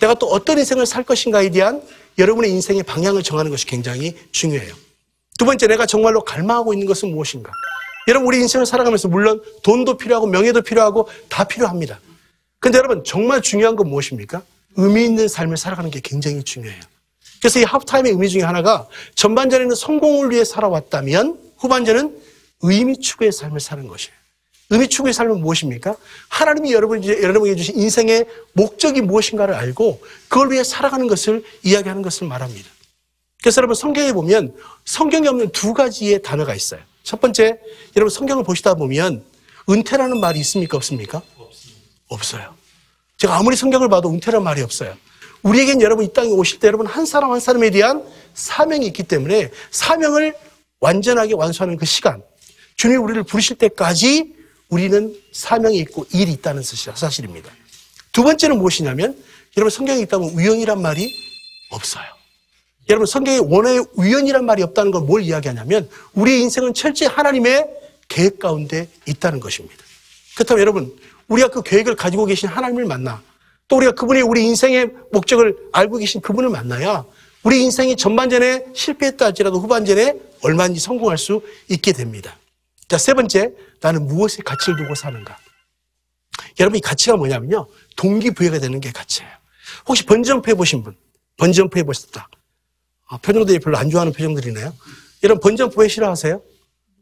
내가 0.00 0.12
또 0.12 0.26
어떤 0.26 0.58
인생을 0.58 0.84
살 0.84 1.02
것인가에 1.02 1.48
대한 1.48 1.82
여러분의 2.18 2.50
인생의 2.50 2.82
방향을 2.82 3.22
정하는 3.22 3.50
것이 3.50 3.64
굉장히 3.64 4.14
중요해요. 4.30 4.74
두 5.38 5.46
번째, 5.46 5.66
내가 5.66 5.86
정말로 5.86 6.22
갈망하고 6.22 6.74
있는 6.74 6.86
것은 6.86 7.10
무엇인가? 7.10 7.50
여러분, 8.08 8.26
우리 8.26 8.38
인생을 8.38 8.66
살아가면서 8.66 9.08
물론 9.08 9.42
돈도 9.62 9.96
필요하고 9.96 10.26
명예도 10.26 10.62
필요하고 10.62 11.08
다 11.28 11.44
필요합니다. 11.44 11.98
근데 12.66 12.78
여러분, 12.78 13.04
정말 13.04 13.42
중요한 13.42 13.76
건 13.76 13.88
무엇입니까? 13.88 14.42
의미 14.74 15.04
있는 15.04 15.28
삶을 15.28 15.56
살아가는 15.56 15.88
게 15.88 16.00
굉장히 16.00 16.42
중요해요. 16.42 16.82
그래서 17.38 17.60
이 17.60 17.62
하프타임의 17.62 18.10
의미 18.10 18.28
중에 18.28 18.42
하나가 18.42 18.88
전반전에는 19.14 19.76
성공을 19.76 20.32
위해 20.32 20.44
살아왔다면 20.44 21.38
후반전은 21.58 22.20
의미 22.62 22.98
추구의 22.98 23.30
삶을 23.30 23.60
사는 23.60 23.86
것이에요. 23.86 24.12
의미 24.70 24.88
추구의 24.88 25.14
삶은 25.14 25.42
무엇입니까? 25.42 25.94
하나님이 26.28 26.72
여러분, 26.72 27.04
여러분에게 27.04 27.54
주신 27.54 27.78
인생의 27.78 28.26
목적이 28.54 29.02
무엇인가를 29.02 29.54
알고 29.54 30.02
그걸 30.26 30.50
위해 30.50 30.64
살아가는 30.64 31.06
것을 31.06 31.44
이야기하는 31.62 32.02
것을 32.02 32.26
말합니다. 32.26 32.68
그래서 33.42 33.60
여러분 33.60 33.76
성경에 33.76 34.12
보면 34.12 34.56
성경에 34.84 35.28
없는 35.28 35.50
두 35.50 35.72
가지의 35.72 36.20
단어가 36.20 36.52
있어요. 36.52 36.80
첫 37.04 37.20
번째, 37.20 37.60
여러분 37.94 38.10
성경을 38.10 38.42
보시다 38.42 38.74
보면 38.74 39.22
은퇴라는 39.70 40.18
말이 40.18 40.40
있습니까? 40.40 40.76
없습니까? 40.76 41.22
없어요. 42.08 42.54
제가 43.16 43.36
아무리 43.36 43.56
성경을 43.56 43.88
봐도 43.88 44.10
은퇴라는 44.10 44.44
말이 44.44 44.62
없어요. 44.62 44.96
우리에겐 45.42 45.80
여러분 45.80 46.04
이 46.04 46.12
땅에 46.12 46.28
오실 46.28 46.58
때 46.58 46.66
여러분 46.66 46.86
한 46.86 47.06
사람 47.06 47.32
한 47.32 47.40
사람에 47.40 47.70
대한 47.70 48.04
사명이 48.34 48.86
있기 48.88 49.04
때문에 49.04 49.50
사명을 49.70 50.34
완전하게 50.80 51.34
완수하는 51.34 51.76
그 51.76 51.86
시간, 51.86 52.22
주님이 52.76 52.98
우리를 52.98 53.22
부르실 53.22 53.56
때까지 53.56 54.34
우리는 54.68 55.14
사명이 55.32 55.78
있고 55.78 56.06
일이 56.12 56.32
있다는 56.32 56.62
사실입니다. 56.62 57.50
두 58.12 58.22
번째는 58.22 58.58
무엇이냐면 58.58 59.16
여러분 59.56 59.70
성경에 59.70 60.00
있다면 60.02 60.30
우연이란 60.30 60.82
말이 60.82 61.10
없어요. 61.70 62.04
여러분 62.88 63.06
성경에 63.06 63.38
원의 63.38 63.84
우연이란 63.94 64.44
말이 64.44 64.62
없다는 64.62 64.90
걸뭘 64.90 65.22
이야기하냐면 65.22 65.88
우리의 66.14 66.40
인생은 66.42 66.74
철저히 66.74 67.08
하나님의 67.08 67.66
계획 68.08 68.38
가운데 68.38 68.88
있다는 69.06 69.40
것입니다. 69.40 69.76
그렇다면 70.34 70.60
여러분 70.60 70.96
우리가 71.28 71.48
그 71.48 71.62
계획을 71.62 71.96
가지고 71.96 72.24
계신 72.26 72.48
하나님을 72.48 72.84
만나 72.84 73.22
또 73.68 73.76
우리가 73.76 73.92
그분이 73.92 74.20
우리 74.22 74.44
인생의 74.44 74.90
목적을 75.12 75.56
알고 75.72 75.98
계신 75.98 76.20
그분을 76.20 76.50
만나야 76.50 77.04
우리 77.42 77.62
인생이 77.62 77.96
전반전에 77.96 78.66
실패했다 78.74 79.24
할지라도 79.26 79.60
후반전에 79.60 80.14
얼마든지 80.42 80.80
성공할 80.80 81.18
수 81.18 81.42
있게 81.68 81.92
됩니다. 81.92 82.36
자, 82.88 82.98
세 82.98 83.14
번째, 83.14 83.52
나는 83.80 84.06
무엇에 84.06 84.42
가치를 84.44 84.76
두고 84.76 84.94
사는가? 84.94 85.36
여러분, 86.60 86.78
이 86.78 86.80
가치가 86.80 87.16
뭐냐면요. 87.16 87.66
동기부여가 87.96 88.58
되는 88.58 88.80
게 88.80 88.90
가치예요. 88.90 89.30
혹시 89.86 90.04
번점프 90.04 90.50
해보신 90.50 90.82
분? 90.82 90.96
번점프 91.36 91.78
해보셨다. 91.78 92.28
아, 93.08 93.16
표정들이 93.18 93.58
별로 93.60 93.76
안 93.78 93.90
좋아하는 93.90 94.12
표정들이네요. 94.12 94.72
여러분, 95.22 95.40
번점프 95.40 95.80
왜 95.80 95.88
싫어하세요? 95.88 96.40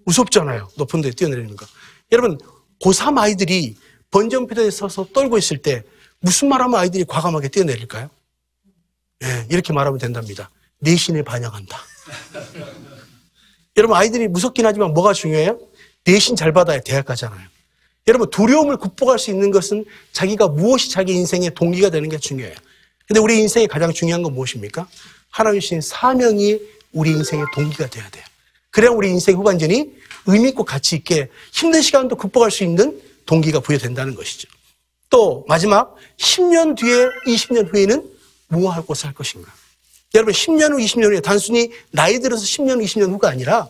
무섭잖아요. 0.05 0.69
높은 0.77 1.01
데 1.01 1.11
뛰어내리는 1.11 1.57
거. 1.57 1.67
여러분, 2.13 2.39
고3 2.83 3.19
아이들이 3.19 3.77
번점표대에 4.15 4.71
서서 4.71 5.09
떨고 5.13 5.39
있을 5.39 5.59
때 5.59 5.83
무슨 6.21 6.49
말 6.49 6.63
하면 6.63 6.79
아이들이 6.79 7.05
과감하게 7.05 7.49
뛰어내릴까요? 7.49 8.09
예, 9.25 9.47
이렇게 9.51 9.73
말하면 9.73 9.99
된답니다. 9.99 10.51
내신에 10.79 11.23
반영한다. 11.23 11.77
여러분, 13.77 13.97
아이들이 13.97 14.29
무섭긴 14.29 14.67
하지만 14.67 14.95
뭐가 14.95 15.15
중요해요? 15.15 15.59
내신 16.05 16.37
잘 16.37 16.53
받아야 16.53 16.79
대학 16.81 17.07
가잖아요. 17.07 17.49
여러분, 18.07 18.31
두려움을 18.31 18.77
극복할 18.77 19.19
수 19.19 19.33
있는 19.33 19.51
것은 19.51 19.85
자기가 20.13 20.47
무엇이 20.47 20.91
자기 20.93 21.13
인생의 21.15 21.55
동기가 21.55 21.91
되는 21.91 22.09
게 22.09 22.17
중요해요. 22.19 22.55
근데 23.09 23.19
우리 23.19 23.41
인생에 23.41 23.67
가장 23.67 23.93
중요한 23.93 24.23
건 24.23 24.33
무엇입니까? 24.33 24.87
하나님 25.29 25.61
주신 25.61 25.81
사명이 25.81 26.61
우리 26.93 27.11
인생의 27.11 27.47
동기가 27.53 27.89
돼야 27.89 28.09
돼요. 28.11 28.25
그래야 28.71 28.91
우리 28.91 29.11
인생 29.11 29.37
후반전이 29.37 29.93
의미 30.27 30.51
있고 30.51 30.65
가치 30.65 30.95
있게 30.97 31.31
힘든 31.53 31.83
시간도 31.83 32.15
극복할 32.17 32.53
수 32.53 32.63
있는 32.63 33.01
동기가 33.27 33.61
부여된다는 33.61 34.15
것이죠. 34.15 34.49
또 35.11 35.45
마지막 35.49 35.95
10년 36.19 36.77
뒤에 36.77 37.09
20년 37.27 37.73
후에는 37.73 38.11
무엇하고 38.49 38.95
살 38.95 39.13
것인가? 39.13 39.53
여러분 40.15 40.33
10년 40.33 40.73
후 40.73 40.77
20년 40.79 41.11
후에 41.11 41.21
단순히 41.21 41.71
나이 41.91 42.21
들어서 42.21 42.45
10년 42.45 42.81
후 42.81 42.85
20년 42.85 43.11
후가 43.11 43.29
아니라 43.29 43.69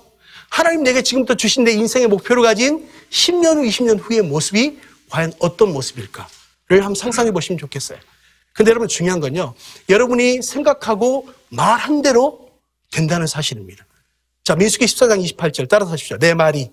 하나님 0.50 0.82
내게 0.82 1.02
지금부터 1.02 1.34
주신 1.34 1.64
내 1.64 1.72
인생의 1.72 2.08
목표로 2.08 2.42
가진 2.42 2.88
10년 3.10 3.56
후 3.56 3.62
20년 3.62 3.98
후의 4.00 4.22
모습이 4.22 4.78
과연 5.10 5.32
어떤 5.38 5.72
모습일까를 5.72 6.28
한번 6.70 6.94
상상해 6.94 7.30
보시면 7.32 7.58
좋겠어요. 7.58 7.98
근데 8.52 8.70
여러분 8.70 8.86
중요한 8.88 9.20
건요. 9.20 9.54
여러분이 9.88 10.42
생각하고 10.42 11.28
말한 11.48 12.02
대로 12.02 12.50
된다는 12.90 13.26
사실입니다. 13.26 13.84
자, 14.44 14.54
민수기 14.54 14.84
14장 14.84 15.36
28절 15.36 15.68
따라서 15.68 15.92
하십시오. 15.92 16.18
내 16.18 16.34
말이, 16.34 16.70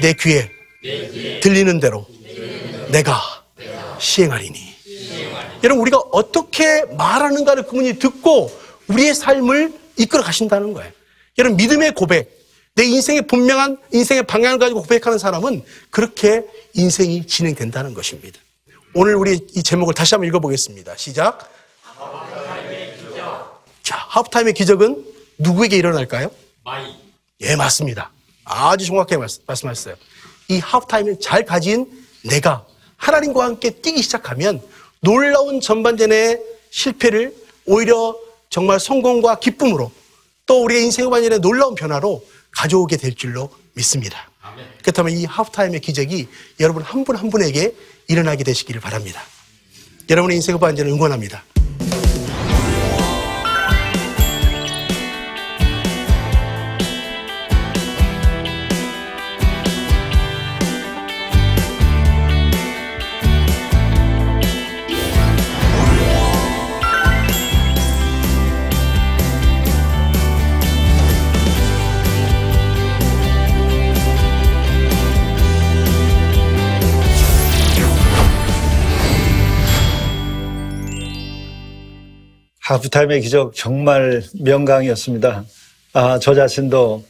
내, 0.00 0.14
귀에, 0.14 0.50
들리는 1.40 1.80
대로 1.80 2.06
내가 2.90 3.20
시행하리니. 3.98 4.74
여러분 5.62 5.80
우리가 5.80 5.98
어떻게 6.12 6.84
말하는가를 6.84 7.62
그분이 7.64 7.98
듣고 7.98 8.50
우리의 8.88 9.14
삶을 9.14 9.72
이끌어 9.96 10.22
가신다는 10.22 10.74
거예요. 10.74 10.92
여러분 11.38 11.56
믿음의 11.56 11.92
고백, 11.92 12.30
내 12.74 12.84
인생의 12.84 13.26
분명한 13.26 13.78
인생의 13.92 14.24
방향을 14.24 14.58
가지고 14.58 14.82
고백하는 14.82 15.18
사람은 15.18 15.64
그렇게 15.90 16.44
인생이 16.74 17.26
진행된다는 17.26 17.94
것입니다. 17.94 18.38
오늘 18.94 19.14
우리 19.14 19.40
이 19.54 19.62
제목을 19.62 19.94
다시 19.94 20.14
한번 20.14 20.28
읽어보겠습니다. 20.28 20.96
시작. 20.96 21.50
자, 23.82 23.96
하프타임의 24.08 24.54
기적은 24.54 25.04
누구에게 25.38 25.76
일어날까요? 25.76 26.30
마이. 26.62 26.94
예, 27.40 27.56
맞습니다. 27.56 28.10
아주 28.44 28.86
정확하게 28.86 29.16
말씀, 29.16 29.42
말씀하셨어요. 29.46 29.96
이 30.48 30.58
하프타임을 30.58 31.20
잘 31.20 31.44
가진 31.44 31.90
내가 32.22 32.66
하나님과 32.96 33.44
함께 33.44 33.70
뛰기 33.70 34.02
시작하면 34.02 34.60
놀라운 35.00 35.60
전반전의 35.60 36.40
실패를 36.70 37.34
오히려 37.66 38.16
정말 38.50 38.80
성공과 38.80 39.38
기쁨으로 39.40 39.90
또 40.46 40.62
우리의 40.64 40.84
인생 40.84 41.06
후반전의 41.06 41.40
놀라운 41.40 41.74
변화로 41.74 42.24
가져오게 42.50 42.96
될 42.96 43.14
줄로 43.14 43.50
믿습니다. 43.74 44.30
그렇다면 44.82 45.12
이 45.12 45.24
하프타임의 45.24 45.80
기적이 45.80 46.28
여러분 46.60 46.82
한 46.82 46.98
분 46.98 47.14
한 47.14 47.30
분에게 47.30 47.74
일어나게 48.08 48.44
되시기를 48.44 48.80
바랍니다. 48.80 49.22
여러분의 50.08 50.36
인생 50.36 50.54
후반전을 50.54 50.90
응원합니다. 50.92 51.42
하프타임의 82.64 83.20
기적 83.20 83.54
정말 83.54 84.22
명강이었습니다. 84.40 85.44
아, 85.92 86.18
저 86.18 86.34
자신도 86.34 87.04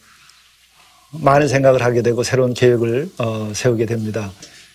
많은 1.13 1.47
생각을 1.47 1.81
하게 1.83 2.03
되고 2.03 2.25
새로운 2.25 2.55
계획을 2.55 3.09
어, 3.19 3.53
세우게 3.55 3.87
됩니다. 3.87 4.33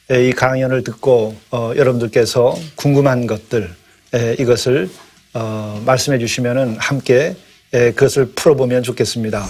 에, 0.10 0.30
이 0.30 0.32
강연을 0.32 0.86
듣고 0.86 1.36
어, 1.52 1.74
여러분들께서 1.76 2.56
궁금한 2.76 3.28
것들 3.28 3.70
에, 4.14 4.36
이것을 4.40 4.90
어, 5.34 5.82
말씀해 5.86 6.18
주시면 6.18 6.78
함께 6.80 7.36
에, 7.74 7.92
그것을 7.92 8.32
풀어보면 8.34 8.84
좋겠습니다. 8.84 9.46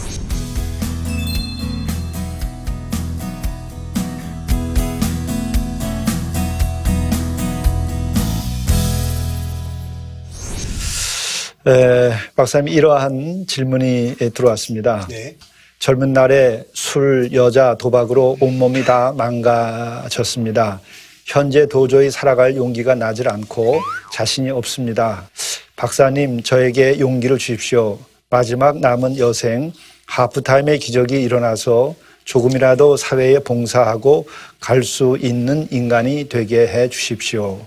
에, 11.69 12.11
박사님 12.35 12.73
이러한 12.73 13.45
질문이 13.47 14.15
들어왔습니다. 14.33 15.05
네. 15.07 15.35
젊은 15.77 16.13
날에 16.13 16.63
술, 16.73 17.29
여자, 17.31 17.75
도박으로 17.75 18.37
온몸이 18.41 18.83
다 18.85 19.13
망가졌습니다. 19.15 20.81
현재 21.25 21.67
도저히 21.67 22.09
살아갈 22.09 22.55
용기가 22.55 22.95
나질 22.95 23.29
않고 23.29 23.79
자신이 24.11 24.49
없습니다. 24.49 25.29
박사님, 25.75 26.41
저에게 26.41 26.99
용기를 26.99 27.37
주십시오. 27.37 27.99
마지막 28.31 28.79
남은 28.79 29.19
여생, 29.19 29.71
하프타임의 30.07 30.79
기적이 30.79 31.21
일어나서 31.21 31.93
조금이라도 32.25 32.97
사회에 32.97 33.39
봉사하고 33.39 34.27
갈 34.59 34.83
수 34.83 35.17
있는 35.21 35.67
인간이 35.71 36.27
되게 36.29 36.67
해 36.67 36.89
주십시오. 36.89 37.59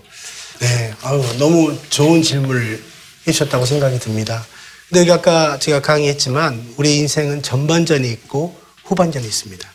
네, 0.59 0.93
아유, 1.03 1.21
너무 1.39 1.73
좋은 1.89 2.21
질문을 2.21 2.79
해주셨다고 3.27 3.65
생각이 3.65 3.99
듭니다. 3.99 4.45
근데 4.89 5.11
아까 5.11 5.57
제가 5.59 5.81
강의했지만 5.81 6.75
우리 6.77 6.97
인생은 6.97 7.41
전반전이 7.41 8.09
있고 8.11 8.55
후반전이 8.83 9.25
있습니다. 9.25 9.71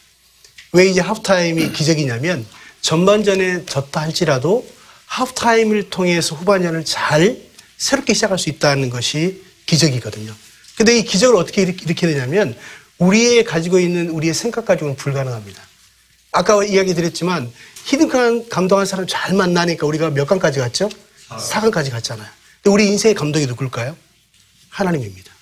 왜 0.73 0.87
이제 0.87 1.01
하프타임이 1.01 1.73
기적이냐면 1.73 2.47
전반전에 2.83 3.65
졌다 3.67 4.01
할지라도 4.01 4.67
하프타임을 5.07 5.91
통해서 5.91 6.37
후반전을 6.37 6.85
잘 6.85 7.39
새롭게 7.79 8.15
시작할 8.15 8.39
수 8.39 8.51
있다는 8.51 8.91
것이 8.91 9.43
기적이거든요. 9.67 10.35
근데 10.77 10.99
이 10.99 11.03
기적을 11.03 11.37
어떻게 11.37 11.63
일으키게 11.63 12.07
되냐면 12.07 12.57
우리의 12.99 13.45
가지고 13.45 13.79
있는 13.81 14.11
우리의 14.11 14.35
생각 14.35 14.65
가지고는 14.67 14.97
불가능합니다. 14.97 15.63
아까 16.33 16.63
이야기 16.65 16.95
드렸지만 16.95 17.51
히든크란 17.85 18.49
감동한 18.49 18.87
사람 18.87 19.07
잘 19.09 19.35
만나니까 19.35 19.87
우리가 19.87 20.11
몇 20.11 20.27
강까지 20.27 20.59
갔죠? 20.61 20.89
4강까지 21.31 21.91
갔잖아요. 21.91 22.38
우리 22.67 22.87
인생의 22.89 23.15
감독이 23.15 23.47
누굴까요? 23.47 23.97
하나님입니다. 24.71 25.33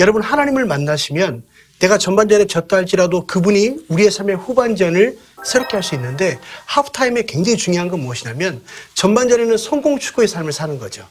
여러분 0.00 0.22
하나님을 0.22 0.64
만나시면 0.66 1.44
내가 1.78 1.98
전반전에 1.98 2.46
졌다 2.46 2.76
할지라도 2.76 3.26
그분이 3.26 3.86
우리의 3.88 4.10
삶의 4.10 4.36
후반전을 4.36 5.18
새롭게 5.44 5.76
할 5.76 5.82
수 5.82 5.94
있는데 5.96 6.38
하프타임에 6.66 7.24
굉장히 7.24 7.56
중요한 7.58 7.88
건 7.88 8.00
무엇이냐면 8.00 8.62
전반전에는 8.94 9.56
성공 9.56 9.98
추구의 9.98 10.28
삶을 10.28 10.52
사는 10.52 10.78
거죠. 10.78 11.06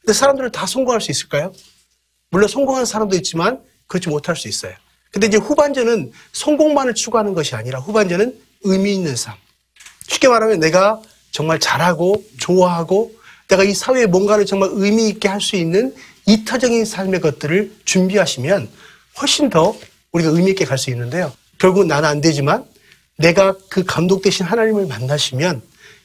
근데 0.00 0.12
사람들은 0.12 0.52
다 0.52 0.66
성공할 0.66 1.00
수 1.00 1.10
있을까요? 1.10 1.52
물론 2.30 2.48
성공한 2.48 2.84
사람도 2.84 3.16
있지만 3.16 3.60
그렇지 3.86 4.08
못할 4.08 4.36
수 4.36 4.48
있어요. 4.48 4.74
근데 5.10 5.26
이제 5.26 5.38
후반전은 5.38 6.12
성공만을 6.32 6.94
추구하는 6.94 7.34
것이 7.34 7.54
아니라 7.54 7.80
후반전은 7.80 8.38
의미 8.62 8.94
있는 8.94 9.16
삶. 9.16 9.34
쉽게 10.06 10.28
말하면 10.28 10.60
내가 10.60 11.00
정말 11.32 11.58
잘하고 11.58 12.22
좋아하고 12.38 13.12
내가 13.50 13.64
이 13.64 13.74
사회에 13.74 14.06
뭔가를 14.06 14.46
정말 14.46 14.70
의미 14.72 15.08
있게 15.08 15.28
할 15.28 15.40
수 15.40 15.56
있는 15.56 15.94
이타적인 16.26 16.84
삶의 16.84 17.20
것들을 17.20 17.72
준비하시면 17.84 18.68
훨씬 19.20 19.50
더 19.50 19.76
우리가 20.12 20.30
의미 20.30 20.50
있게 20.50 20.64
갈 20.64 20.78
수 20.78 20.90
있는데요. 20.90 21.32
결국 21.58 21.86
나는 21.86 22.08
안 22.08 22.20
되지만 22.20 22.64
내가 23.16 23.54
그 23.68 23.84
감독 23.84 24.22
대신 24.22 24.46
하나님을 24.46 24.86
만나시면 24.86 25.62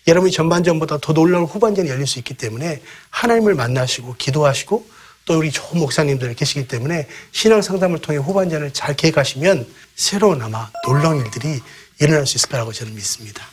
여러분이 0.07 0.31
전반전보다 0.31 0.99
더 0.99 1.13
놀라운 1.13 1.45
후반전이 1.45 1.89
열릴 1.89 2.05
수 2.07 2.19
있기 2.19 2.33
때문에 2.35 2.81
하나님을 3.09 3.55
만나시고 3.55 4.15
기도하시고 4.17 4.87
또 5.25 5.37
우리 5.37 5.51
좋은 5.51 5.79
목사님들 5.79 6.33
계시기 6.35 6.67
때문에 6.67 7.07
신앙 7.31 7.61
상담을 7.61 7.99
통해 7.99 8.19
후반전을 8.19 8.73
잘 8.73 8.95
계획하시면 8.95 9.65
새로운 9.95 10.41
아마 10.41 10.69
놀라운 10.85 11.23
일들이 11.23 11.59
일어날 11.99 12.27
수 12.27 12.37
있을 12.37 12.49
거라고 12.49 12.71
저는 12.73 12.93
믿습니다. 12.93 13.43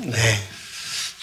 네. 0.00 0.20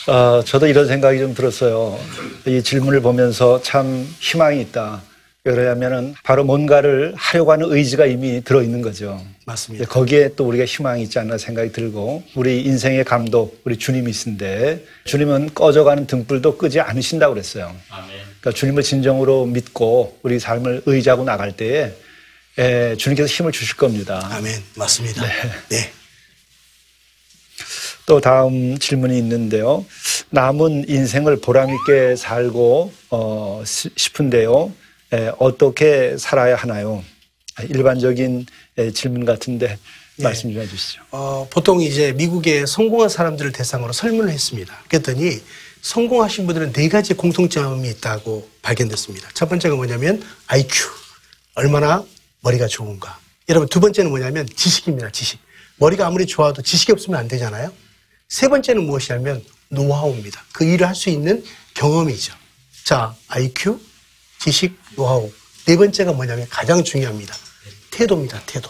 어, 0.08 0.44
저도 0.44 0.68
이런 0.68 0.88
생각이 0.88 1.20
좀 1.20 1.34
들었어요. 1.34 2.00
이 2.46 2.64
질문을 2.64 3.02
보면서 3.02 3.62
참 3.62 4.08
희망이 4.20 4.62
있다. 4.62 5.02
왜냐하면 5.44 6.14
바로 6.24 6.44
뭔가를 6.44 7.14
하려고 7.18 7.52
하는 7.52 7.72
의지가 7.72 8.06
이미 8.06 8.44
들어 8.44 8.62
있는 8.62 8.82
거죠. 8.84 9.20
맞습니다. 9.48 9.86
거기에 9.86 10.36
또 10.36 10.48
우리가 10.48 10.66
희망이 10.66 11.02
있지 11.04 11.18
않나 11.18 11.40
생각이 11.40 11.72
들고 11.72 12.22
우리 12.36 12.62
인생의 12.62 13.04
감독 13.06 13.60
우리 13.64 13.78
주님이신데 13.78 14.86
주님은 15.06 15.56
꺼져가는 15.56 16.06
등불도 16.06 16.58
끄지 16.58 16.80
않으신다고 16.80 17.34
그랬어요. 17.34 17.76
그러니까 18.40 18.52
주님을 18.54 18.84
진정으로 18.84 19.48
믿고 19.48 20.20
우리 20.22 20.40
삶을 20.40 20.84
의지하고 20.86 21.24
나갈 21.24 21.54
때에 21.54 21.92
에, 22.60 22.96
주님께서 22.98 23.28
힘을 23.28 23.52
주실 23.52 23.78
겁니다. 23.78 24.28
아멘. 24.32 24.62
맞습니다. 24.76 25.24
네. 25.70 25.92
또 28.06 28.20
다음 28.20 28.78
질문이 28.78 29.18
있는데요. 29.18 29.86
남은 30.30 30.86
인생을 30.90 31.40
보람있게 31.42 32.16
살고 32.16 32.92
어, 33.12 33.64
시- 33.66 33.90
싶은데요. 33.96 34.72
에, 35.14 35.32
어떻게 35.40 36.16
살아야 36.18 36.56
하나요? 36.56 37.04
일반적인 37.70 38.46
에, 38.78 38.92
질문 38.92 39.26
같은데 39.26 39.78
말씀 40.18 40.52
좀 40.54 40.62
해주시죠. 40.62 41.02
어, 41.12 41.48
보통 41.50 41.82
이제 41.82 42.12
미국의 42.14 42.68
성공한 42.68 43.10
사람들을 43.10 43.52
대상으로 43.52 43.92
설문을 43.94 44.32
했습니다. 44.32 44.74
그랬더니 44.88 45.40
성공하신 45.82 46.46
분들은 46.46 46.74
네 46.74 46.90
가지 46.90 47.14
공통점이 47.14 47.90
있다고 47.90 48.48
발견됐습니다. 48.62 49.30
첫 49.34 49.50
번째가 49.50 49.76
뭐냐면 49.76 50.22
IQ. 50.48 50.88
얼마나 51.56 52.04
머리가 52.42 52.68
좋은가. 52.68 53.20
여러분 53.50 53.68
두 53.68 53.80
번째는 53.80 54.10
뭐냐면 54.10 54.48
지식입니다. 54.56 55.12
지식. 55.12 55.40
머리가 55.78 56.06
아무리 56.08 56.26
좋아도 56.26 56.62
지식이 56.62 56.92
없으면 56.92 57.20
안 57.20 57.28
되잖아요. 57.28 57.72
세 58.32 58.48
번째는 58.48 58.86
무엇이냐면 58.86 59.44
노하우입니다. 59.68 60.42
그 60.54 60.64
일을 60.64 60.88
할 60.88 60.96
수 60.96 61.10
있는 61.10 61.44
경험이죠. 61.74 62.34
자, 62.86 63.14
IQ, 63.28 63.78
지식, 64.40 64.74
노하우. 64.96 65.30
네 65.66 65.76
번째가 65.76 66.14
뭐냐면 66.14 66.48
가장 66.50 66.82
중요합니다. 66.82 67.36
태도입니다. 67.92 68.42
태도. 68.46 68.70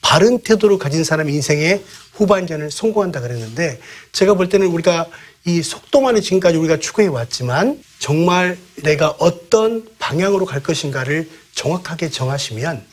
바른 0.00 0.38
태도를 0.38 0.78
가진 0.78 1.02
사람이 1.02 1.32
인생의 1.34 1.82
후반전을 2.14 2.70
성공한다 2.70 3.20
그랬는데 3.20 3.80
제가 4.12 4.34
볼 4.34 4.48
때는 4.48 4.68
우리가 4.68 5.08
이 5.44 5.60
속도만을 5.60 6.22
지금까지 6.22 6.56
우리가 6.56 6.78
추구해 6.78 7.08
왔지만 7.08 7.82
정말 7.98 8.56
내가 8.76 9.08
어떤 9.18 9.88
방향으로 9.98 10.46
갈 10.46 10.62
것인가를 10.62 11.28
정확하게 11.52 12.10
정하시면 12.10 12.86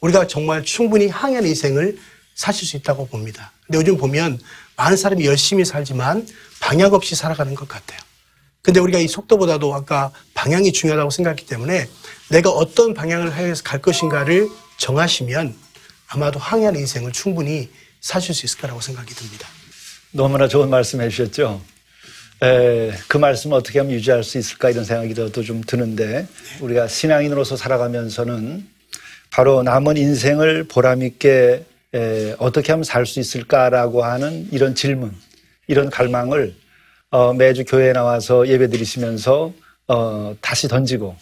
우리가 0.00 0.26
정말 0.26 0.64
충분히 0.64 1.06
항해하는 1.06 1.48
인생을 1.48 1.96
사실 2.34 2.66
수 2.66 2.76
있다고 2.76 3.06
봅니다. 3.06 3.52
근데 3.66 3.78
요즘 3.78 3.96
보면 3.96 4.40
많은 4.78 4.96
사람이 4.96 5.26
열심히 5.26 5.64
살지만 5.64 6.26
방향 6.60 6.94
없이 6.94 7.14
살아가는 7.14 7.54
것 7.54 7.68
같아요. 7.68 7.98
근데 8.62 8.80
우리가 8.80 8.98
이 8.98 9.08
속도보다도 9.08 9.74
아까 9.74 10.12
방향이 10.34 10.72
중요하다고 10.72 11.10
생각했기 11.10 11.46
때문에 11.46 11.88
내가 12.30 12.50
어떤 12.50 12.94
방향을 12.94 13.36
향해서 13.36 13.62
갈 13.64 13.80
것인가를 13.80 14.48
정하시면 14.78 15.54
아마도 16.08 16.38
항해하는 16.38 16.80
인생을 16.80 17.12
충분히 17.12 17.70
사실 18.00 18.34
수 18.34 18.46
있을 18.46 18.60
거라고 18.60 18.80
생각이 18.80 19.14
듭니다. 19.14 19.48
너무나 20.12 20.48
좋은 20.48 20.70
말씀 20.70 21.00
해주셨죠. 21.00 21.60
에, 22.42 22.92
그 23.08 23.16
말씀 23.16 23.52
어떻게 23.52 23.80
하면 23.80 23.92
유지할 23.92 24.22
수 24.22 24.38
있을까 24.38 24.70
이런 24.70 24.84
생각이 24.84 25.14
좀 25.14 25.62
드는데 25.66 26.28
우리가 26.60 26.86
신앙인으로서 26.86 27.56
살아가면서는 27.56 28.66
바로 29.30 29.62
남은 29.62 29.96
인생을 29.96 30.64
보람있게 30.68 31.64
에, 31.94 32.34
어떻게 32.38 32.72
하면 32.72 32.84
살 32.84 33.06
수 33.06 33.20
있을까라고 33.20 34.04
하는 34.04 34.48
이런 34.52 34.74
질문, 34.74 35.14
이런 35.66 35.90
갈망을 35.90 36.54
어, 37.10 37.32
매주 37.32 37.64
교회에 37.64 37.92
나와서 37.92 38.46
예배 38.46 38.68
드리시면서 38.68 39.52
어, 39.88 40.36
다시 40.40 40.68
던지고 40.68 41.16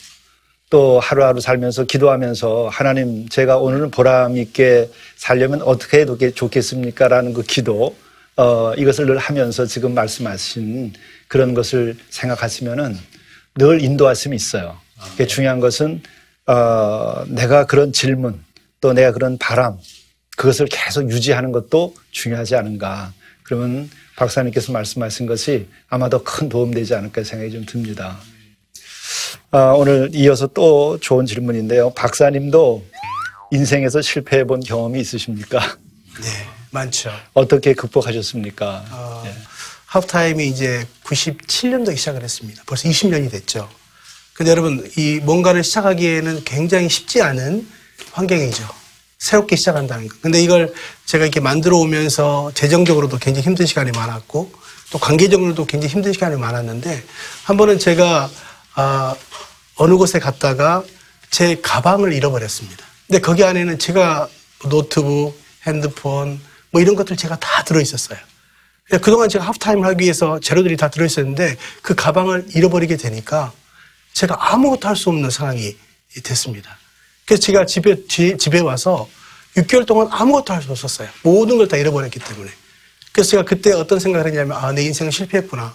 또 0.68 0.98
하루하루 0.98 1.40
살면서 1.40 1.84
기도하면서 1.84 2.68
하나님 2.68 3.28
제가 3.28 3.58
오늘은 3.58 3.92
보람 3.92 4.36
있게 4.36 4.90
살려면 5.14 5.62
어떻게 5.62 6.00
해도 6.00 6.18
좋겠습니까? 6.18 7.06
라는 7.06 7.32
그 7.32 7.42
기도 7.42 7.96
어, 8.36 8.74
이것을 8.74 9.06
늘 9.06 9.18
하면서 9.18 9.64
지금 9.64 9.94
말씀하신 9.94 10.92
그런 11.28 11.54
것을 11.54 11.96
생각하시면은 12.10 12.98
늘 13.54 13.80
인도하심이 13.80 14.34
있어요. 14.34 14.76
그게 15.12 15.26
중요한 15.26 15.60
것은 15.60 16.02
어, 16.46 17.24
내가 17.28 17.66
그런 17.66 17.92
질문 17.92 18.42
또 18.80 18.92
내가 18.92 19.12
그런 19.12 19.38
바람 19.38 19.78
그것을 20.36 20.66
계속 20.70 21.10
유지하는 21.10 21.50
것도 21.52 21.94
중요하지 22.10 22.56
않은가. 22.56 23.12
그러면 23.42 23.90
박사님께서 24.16 24.72
말씀하신 24.72 25.26
것이 25.26 25.66
아마 25.88 26.08
더 26.08 26.22
큰 26.22 26.48
도움 26.48 26.72
되지 26.72 26.94
않을까 26.94 27.22
생각이 27.24 27.52
좀 27.52 27.64
듭니다. 27.66 28.18
아, 29.50 29.72
오늘 29.76 30.10
이어서 30.14 30.46
또 30.48 30.98
좋은 31.00 31.26
질문인데요. 31.26 31.90
박사님도 31.90 32.84
인생에서 33.52 34.02
실패해 34.02 34.44
본 34.44 34.60
경험이 34.60 35.00
있으십니까? 35.00 35.60
네, 36.20 36.28
많죠. 36.70 37.10
어떻게 37.32 37.74
극복하셨습니까? 37.74 38.84
어, 38.90 39.22
예. 39.26 39.32
하프타임이 39.86 40.46
이제 40.48 40.86
97년도에 41.04 41.96
시작을 41.96 42.22
했습니다. 42.22 42.62
벌써 42.66 42.88
20년이 42.88 43.30
됐죠. 43.30 43.68
근데 44.34 44.50
여러분, 44.50 44.90
이 44.96 45.20
뭔가를 45.22 45.62
시작하기에는 45.64 46.44
굉장히 46.44 46.88
쉽지 46.88 47.22
않은 47.22 47.66
환경이죠. 48.12 48.68
새롭게 49.18 49.56
시작한다는 49.56 50.08
거. 50.08 50.16
근데 50.20 50.42
이걸 50.42 50.72
제가 51.06 51.24
이렇게 51.24 51.40
만들어 51.40 51.76
오면서 51.78 52.52
재정적으로도 52.54 53.18
굉장히 53.18 53.46
힘든 53.46 53.66
시간이 53.66 53.90
많았고 53.92 54.52
또 54.90 54.98
관계적으로도 54.98 55.64
굉장히 55.66 55.92
힘든 55.92 56.12
시간이 56.12 56.36
많았는데 56.36 57.02
한 57.44 57.56
번은 57.56 57.78
제가 57.78 58.30
아, 58.74 59.14
어느 59.76 59.94
곳에 59.96 60.18
갔다가 60.18 60.84
제 61.30 61.56
가방을 61.60 62.12
잃어버렸습니다. 62.12 62.84
근데 63.06 63.20
거기 63.20 63.42
안에는 63.44 63.78
제가 63.78 64.28
노트북, 64.68 65.38
핸드폰 65.66 66.40
뭐 66.70 66.80
이런 66.80 66.94
것들 66.94 67.16
제가 67.16 67.36
다 67.38 67.62
들어 67.64 67.80
있었어요. 67.80 68.18
그동안 69.02 69.28
제가 69.28 69.44
하프타임을 69.46 69.84
하기 69.88 70.04
위해서 70.04 70.38
재료들이 70.38 70.76
다 70.76 70.88
들어 70.88 71.04
있었는데 71.04 71.56
그 71.82 71.94
가방을 71.94 72.46
잃어버리게 72.54 72.96
되니까 72.96 73.52
제가 74.12 74.52
아무것도 74.52 74.86
할 74.88 74.94
수 74.96 75.08
없는 75.08 75.30
상황이 75.30 75.76
됐습니다. 76.22 76.78
그래서 77.26 77.42
제가 77.42 77.66
집에, 77.66 78.06
지- 78.06 78.36
집에 78.38 78.60
와서 78.60 79.08
6개월 79.56 79.84
동안 79.86 80.08
아무것도 80.10 80.52
할 80.54 80.62
수 80.62 80.70
없었어요. 80.70 81.08
모든 81.22 81.58
걸 81.58 81.66
다 81.68 81.76
잃어버렸기 81.76 82.20
때문에. 82.20 82.50
그래서 83.12 83.30
제가 83.30 83.44
그때 83.44 83.72
어떤 83.72 83.98
생각을 83.98 84.26
했냐면 84.28 84.56
아, 84.56 84.72
내 84.72 84.82
인생은 84.84 85.10
실패했구나. 85.10 85.74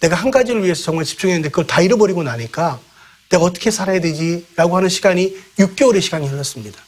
내가 0.00 0.16
한 0.16 0.30
가지를 0.30 0.62
위해서 0.64 0.84
정말 0.84 1.04
집중했는데 1.04 1.48
그걸 1.50 1.66
다 1.66 1.80
잃어버리고 1.80 2.22
나니까 2.22 2.80
내가 3.28 3.42
어떻게 3.42 3.70
살아야 3.70 4.00
되지? 4.00 4.46
라고 4.56 4.76
하는 4.76 4.88
시간이 4.88 5.36
6개월의 5.58 6.00
시간이 6.00 6.28
흘렀습니다. 6.28 6.80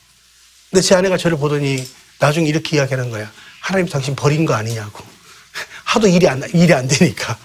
근데 0.71 0.83
제 0.83 0.95
아내가 0.95 1.17
저를 1.17 1.37
보더니 1.39 1.87
나중에 2.21 2.49
이렇게 2.49 2.77
이야기하는 2.77 3.11
거야. 3.11 3.31
하나님 3.61 3.89
당신 3.89 4.15
버린 4.15 4.47
거 4.47 4.55
아니냐고. 4.55 5.05
하도 5.85 6.07
일이 6.07 6.29
안, 6.29 6.43
일이 6.55 6.73
안 6.73 6.87
되니까. 6.87 7.37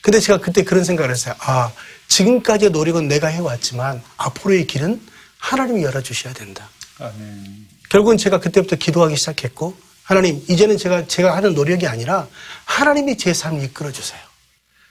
근데 0.00 0.20
제가 0.20 0.38
그때 0.38 0.62
그런 0.62 0.84
생각을 0.84 1.10
했어요. 1.10 1.34
아, 1.40 1.72
지금까지의 2.08 2.70
노력은 2.70 3.08
내가 3.08 3.26
해왔지만 3.28 4.02
앞으로의 4.16 4.66
길은 4.66 5.00
하나님이 5.42 5.82
열어주셔야 5.82 6.32
된다. 6.32 6.70
아멘. 6.98 7.66
결국은 7.90 8.16
제가 8.16 8.38
그때부터 8.38 8.76
기도하기 8.76 9.16
시작했고 9.16 9.76
하나님, 10.04 10.42
이제는 10.48 10.78
제가, 10.78 11.06
제가 11.08 11.36
하는 11.36 11.54
노력이 11.54 11.86
아니라 11.86 12.28
하나님이 12.64 13.16
제 13.18 13.34
삶을 13.34 13.62
이끌어 13.64 13.90
주세요. 13.92 14.20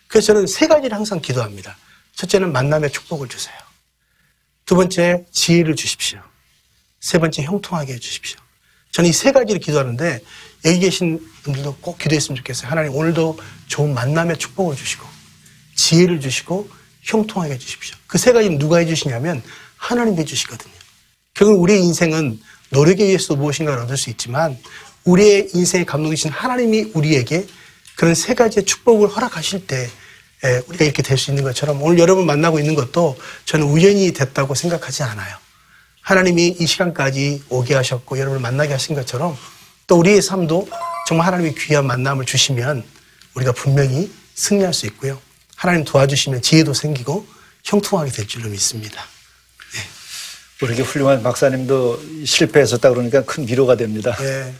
그래서 0.07 0.27
저는 0.27 0.47
세 0.47 0.67
가지를 0.67 0.95
항상 0.95 1.21
기도합니다. 1.21 1.77
첫째는 2.15 2.51
만남의 2.51 2.91
축복을 2.91 3.29
주세요. 3.29 3.55
두 4.65 4.75
번째, 4.75 5.25
지혜를 5.31 5.75
주십시오. 5.75 6.19
세 6.99 7.17
번째, 7.17 7.43
형통하게 7.43 7.93
해주십시오. 7.93 8.39
저는 8.91 9.09
이 9.09 9.13
세 9.13 9.31
가지를 9.31 9.61
기도하는데 9.61 10.19
여기 10.65 10.79
계신 10.79 11.25
분들도 11.43 11.77
꼭 11.77 11.97
기도했으면 11.97 12.35
좋겠어요. 12.37 12.69
하나님, 12.69 12.93
오늘도 12.93 13.39
좋은 13.67 13.93
만남의 13.93 14.37
축복을 14.37 14.75
주시고 14.75 15.07
지혜를 15.75 16.19
주시고 16.19 16.69
형통하게 17.03 17.53
해주십시오. 17.53 17.95
그 18.07 18.17
세 18.17 18.33
가지는 18.33 18.59
누가 18.59 18.77
해주시냐면 18.79 19.41
하나님이 19.81 20.19
해주시거든요. 20.19 20.73
결국 21.33 21.61
우리의 21.61 21.81
인생은 21.83 22.39
노력에 22.69 23.03
의해서 23.03 23.35
무엇인가를 23.35 23.81
얻을 23.83 23.97
수 23.97 24.09
있지만 24.11 24.57
우리의 25.03 25.49
인생의 25.53 25.85
감독이신 25.85 26.29
하나님이 26.31 26.91
우리에게 26.93 27.47
그런 27.95 28.13
세 28.15 28.35
가지의 28.35 28.65
축복을 28.65 29.09
허락하실 29.09 29.67
때 29.67 29.89
에, 30.43 30.61
우리가 30.67 30.85
이렇게 30.85 31.01
될 31.01 31.17
수 31.17 31.31
있는 31.31 31.43
것처럼 31.43 31.81
오늘 31.81 31.99
여러분 31.99 32.25
만나고 32.25 32.59
있는 32.59 32.75
것도 32.75 33.17
저는 33.45 33.67
우연히 33.67 34.11
됐다고 34.13 34.55
생각하지 34.55 35.03
않아요. 35.03 35.35
하나님이 36.01 36.57
이 36.59 36.65
시간까지 36.65 37.43
오게 37.49 37.75
하셨고 37.75 38.17
여러분을 38.17 38.41
만나게 38.41 38.71
하신 38.73 38.95
것처럼 38.95 39.35
또 39.87 39.97
우리의 39.97 40.21
삶도 40.21 40.67
정말 41.07 41.27
하나님이 41.27 41.55
귀한 41.55 41.85
만남을 41.85 42.25
주시면 42.25 42.83
우리가 43.35 43.51
분명히 43.51 44.11
승리할 44.35 44.73
수 44.73 44.85
있고요. 44.87 45.19
하나님 45.55 45.83
도와주시면 45.85 46.41
지혜도 46.41 46.73
생기고 46.73 47.25
형통하게 47.63 48.11
될 48.11 48.27
줄로 48.27 48.49
믿습니다. 48.49 49.05
우리 50.61 50.73
이렇게 50.73 50.83
훌륭한 50.83 51.23
박사님도 51.23 51.99
실패했었다 52.25 52.89
그러니까 52.89 53.23
큰 53.23 53.47
위로가 53.47 53.75
됩니다. 53.75 54.15
예. 54.21 54.53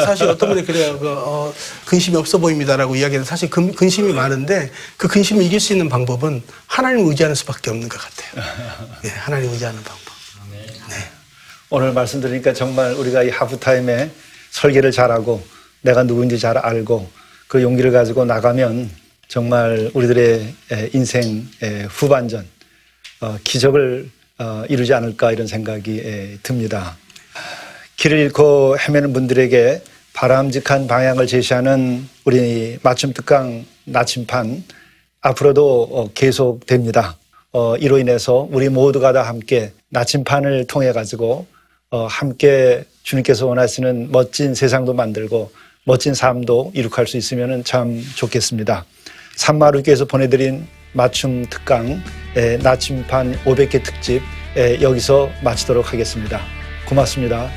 사실 0.00 0.28
어떤 0.28 0.50
분이 0.50 0.64
그래요. 0.64 0.98
그, 0.98 1.08
어, 1.08 1.52
근심이 1.86 2.16
없어 2.16 2.38
보입니다라고 2.38 2.94
이야기하는 2.94 3.24
사실 3.24 3.50
근, 3.50 3.74
근심이 3.74 4.12
많은데 4.12 4.70
그 4.96 5.08
근심을 5.08 5.42
이길 5.42 5.58
수 5.58 5.72
있는 5.72 5.88
방법은 5.88 6.42
하나님을 6.66 7.10
의지하는 7.10 7.34
수밖에 7.34 7.70
없는 7.70 7.88
것 7.88 8.00
같아요. 8.00 8.44
예, 9.04 9.08
하나님 9.08 9.50
의지하는 9.50 9.82
방법. 9.82 10.10
오늘 11.72 11.92
말씀드리니까 11.92 12.52
정말 12.52 12.94
우리가 12.94 13.22
이 13.22 13.30
하프타임에 13.30 14.10
설계를 14.50 14.90
잘하고 14.90 15.40
내가 15.82 16.02
누구인지 16.02 16.36
잘 16.36 16.58
알고 16.58 17.08
그 17.46 17.62
용기를 17.62 17.92
가지고 17.92 18.24
나가면 18.24 18.90
정말 19.28 19.88
우리들의 19.94 20.54
에, 20.72 20.90
인생 20.92 21.48
의 21.60 21.86
후반전 21.86 22.44
어, 23.20 23.38
기적을 23.44 24.10
어, 24.10 24.19
이루지 24.68 24.94
않을까 24.94 25.32
이런 25.32 25.46
생각이 25.46 26.00
에, 26.00 26.38
듭니다. 26.42 26.96
길을 27.96 28.18
잃고 28.18 28.78
헤매는 28.78 29.12
분들에게 29.12 29.82
바람직한 30.14 30.86
방향을 30.86 31.26
제시하는 31.26 32.08
우리 32.24 32.78
맞춤 32.82 33.12
특강 33.12 33.64
나침판 33.84 34.64
앞으로도 35.20 35.88
어, 35.92 36.10
계속됩니다. 36.14 37.16
어, 37.52 37.76
이로 37.76 37.98
인해서 37.98 38.48
우리 38.50 38.68
모두가 38.68 39.12
다 39.12 39.22
함께 39.22 39.72
나침판을 39.90 40.66
통해 40.66 40.92
가지고 40.92 41.46
어, 41.90 42.06
함께 42.06 42.84
주님께서 43.02 43.46
원하시는 43.46 44.10
멋진 44.12 44.54
세상도 44.54 44.94
만들고 44.94 45.50
멋진 45.84 46.14
삶도 46.14 46.72
이룩할 46.74 47.06
수 47.06 47.16
있으면 47.16 47.64
참 47.64 48.02
좋겠습니다. 48.14 48.84
산마루께서 49.36 50.04
보내드린 50.04 50.66
맞춤 50.92 51.44
특강 51.46 52.02
에, 52.36 52.56
나침판 52.58 53.38
500개 53.44 53.82
특집 53.82 54.22
에, 54.56 54.80
여기서 54.80 55.30
마치도록 55.42 55.92
하겠습니다. 55.92 56.40
고맙습니다. 56.86 57.48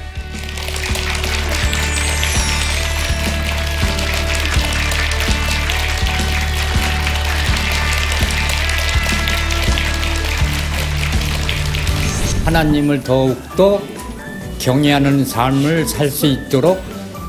하나님을 12.45 13.03
더욱더 13.03 13.81
경외하는 14.59 15.25
삶을 15.25 15.85
살 15.87 16.09
수 16.09 16.25
있도록 16.27 16.79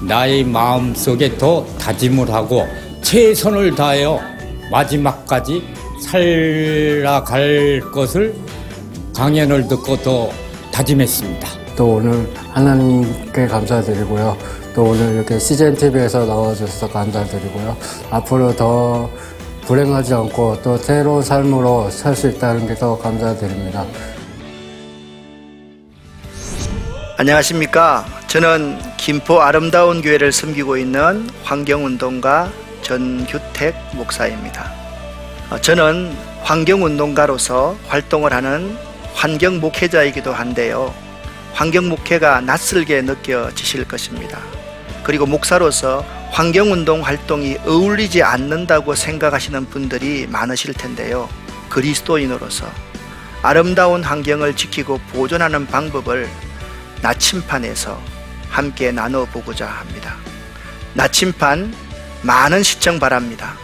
나의 0.06 0.44
마음 0.44 0.94
속에 0.94 1.38
더 1.38 1.64
다짐을 1.78 2.30
하고 2.30 2.66
최선을 3.02 3.74
다하여 3.74 4.20
마지막까지 4.70 5.62
살아갈 6.14 7.80
것을 7.92 8.36
강연을 9.16 9.66
듣고 9.66 9.96
더 9.96 10.30
다짐했습니다. 10.72 11.48
또 11.76 11.94
오늘 11.96 12.32
하나님께 12.52 13.48
감사드리고요. 13.48 14.36
또 14.76 14.84
오늘 14.84 15.16
이렇게 15.16 15.40
CGN 15.40 15.74
TV에서 15.74 16.24
나와주셔서 16.24 16.88
감사드리고요. 16.90 17.76
앞으로 18.10 18.54
더 18.54 19.10
불행하지 19.66 20.14
않고 20.14 20.62
또 20.62 20.76
새로운 20.76 21.20
삶으로 21.20 21.90
살 21.90 22.14
수 22.14 22.28
있다는 22.28 22.68
게 22.68 22.76
더 22.76 22.96
감사드립니다. 22.96 23.84
안녕하십니까. 27.16 28.04
저는 28.28 28.78
김포 28.98 29.40
아름다운 29.40 30.00
교회를 30.00 30.30
섬기고 30.30 30.76
있는 30.76 31.28
환경운동가 31.42 32.52
전규택 32.82 33.74
목사입니다. 33.94 34.83
어, 35.50 35.60
저는 35.60 36.16
환경운동가로서 36.42 37.76
활동을 37.88 38.32
하는 38.32 38.76
환경 39.14 39.60
목회자이기도 39.60 40.32
한데요. 40.32 40.94
환경 41.52 41.88
목회가 41.88 42.40
낯설게 42.40 43.02
느껴지실 43.02 43.86
것입니다. 43.86 44.40
그리고 45.04 45.26
목사로서 45.26 46.04
환경운동 46.30 47.04
활동이 47.04 47.58
어울리지 47.64 48.22
않는다고 48.22 48.94
생각하시는 48.94 49.66
분들이 49.66 50.26
많으실 50.26 50.74
텐데요. 50.74 51.28
그리스도인으로서 51.68 52.66
아름다운 53.42 54.02
환경을 54.02 54.56
지키고 54.56 54.98
보존하는 55.12 55.66
방법을 55.66 56.28
나침판에서 57.02 58.00
함께 58.48 58.90
나눠보고자 58.90 59.66
합니다. 59.66 60.16
나침판 60.94 61.74
많은 62.22 62.62
시청 62.62 62.98
바랍니다. 62.98 63.63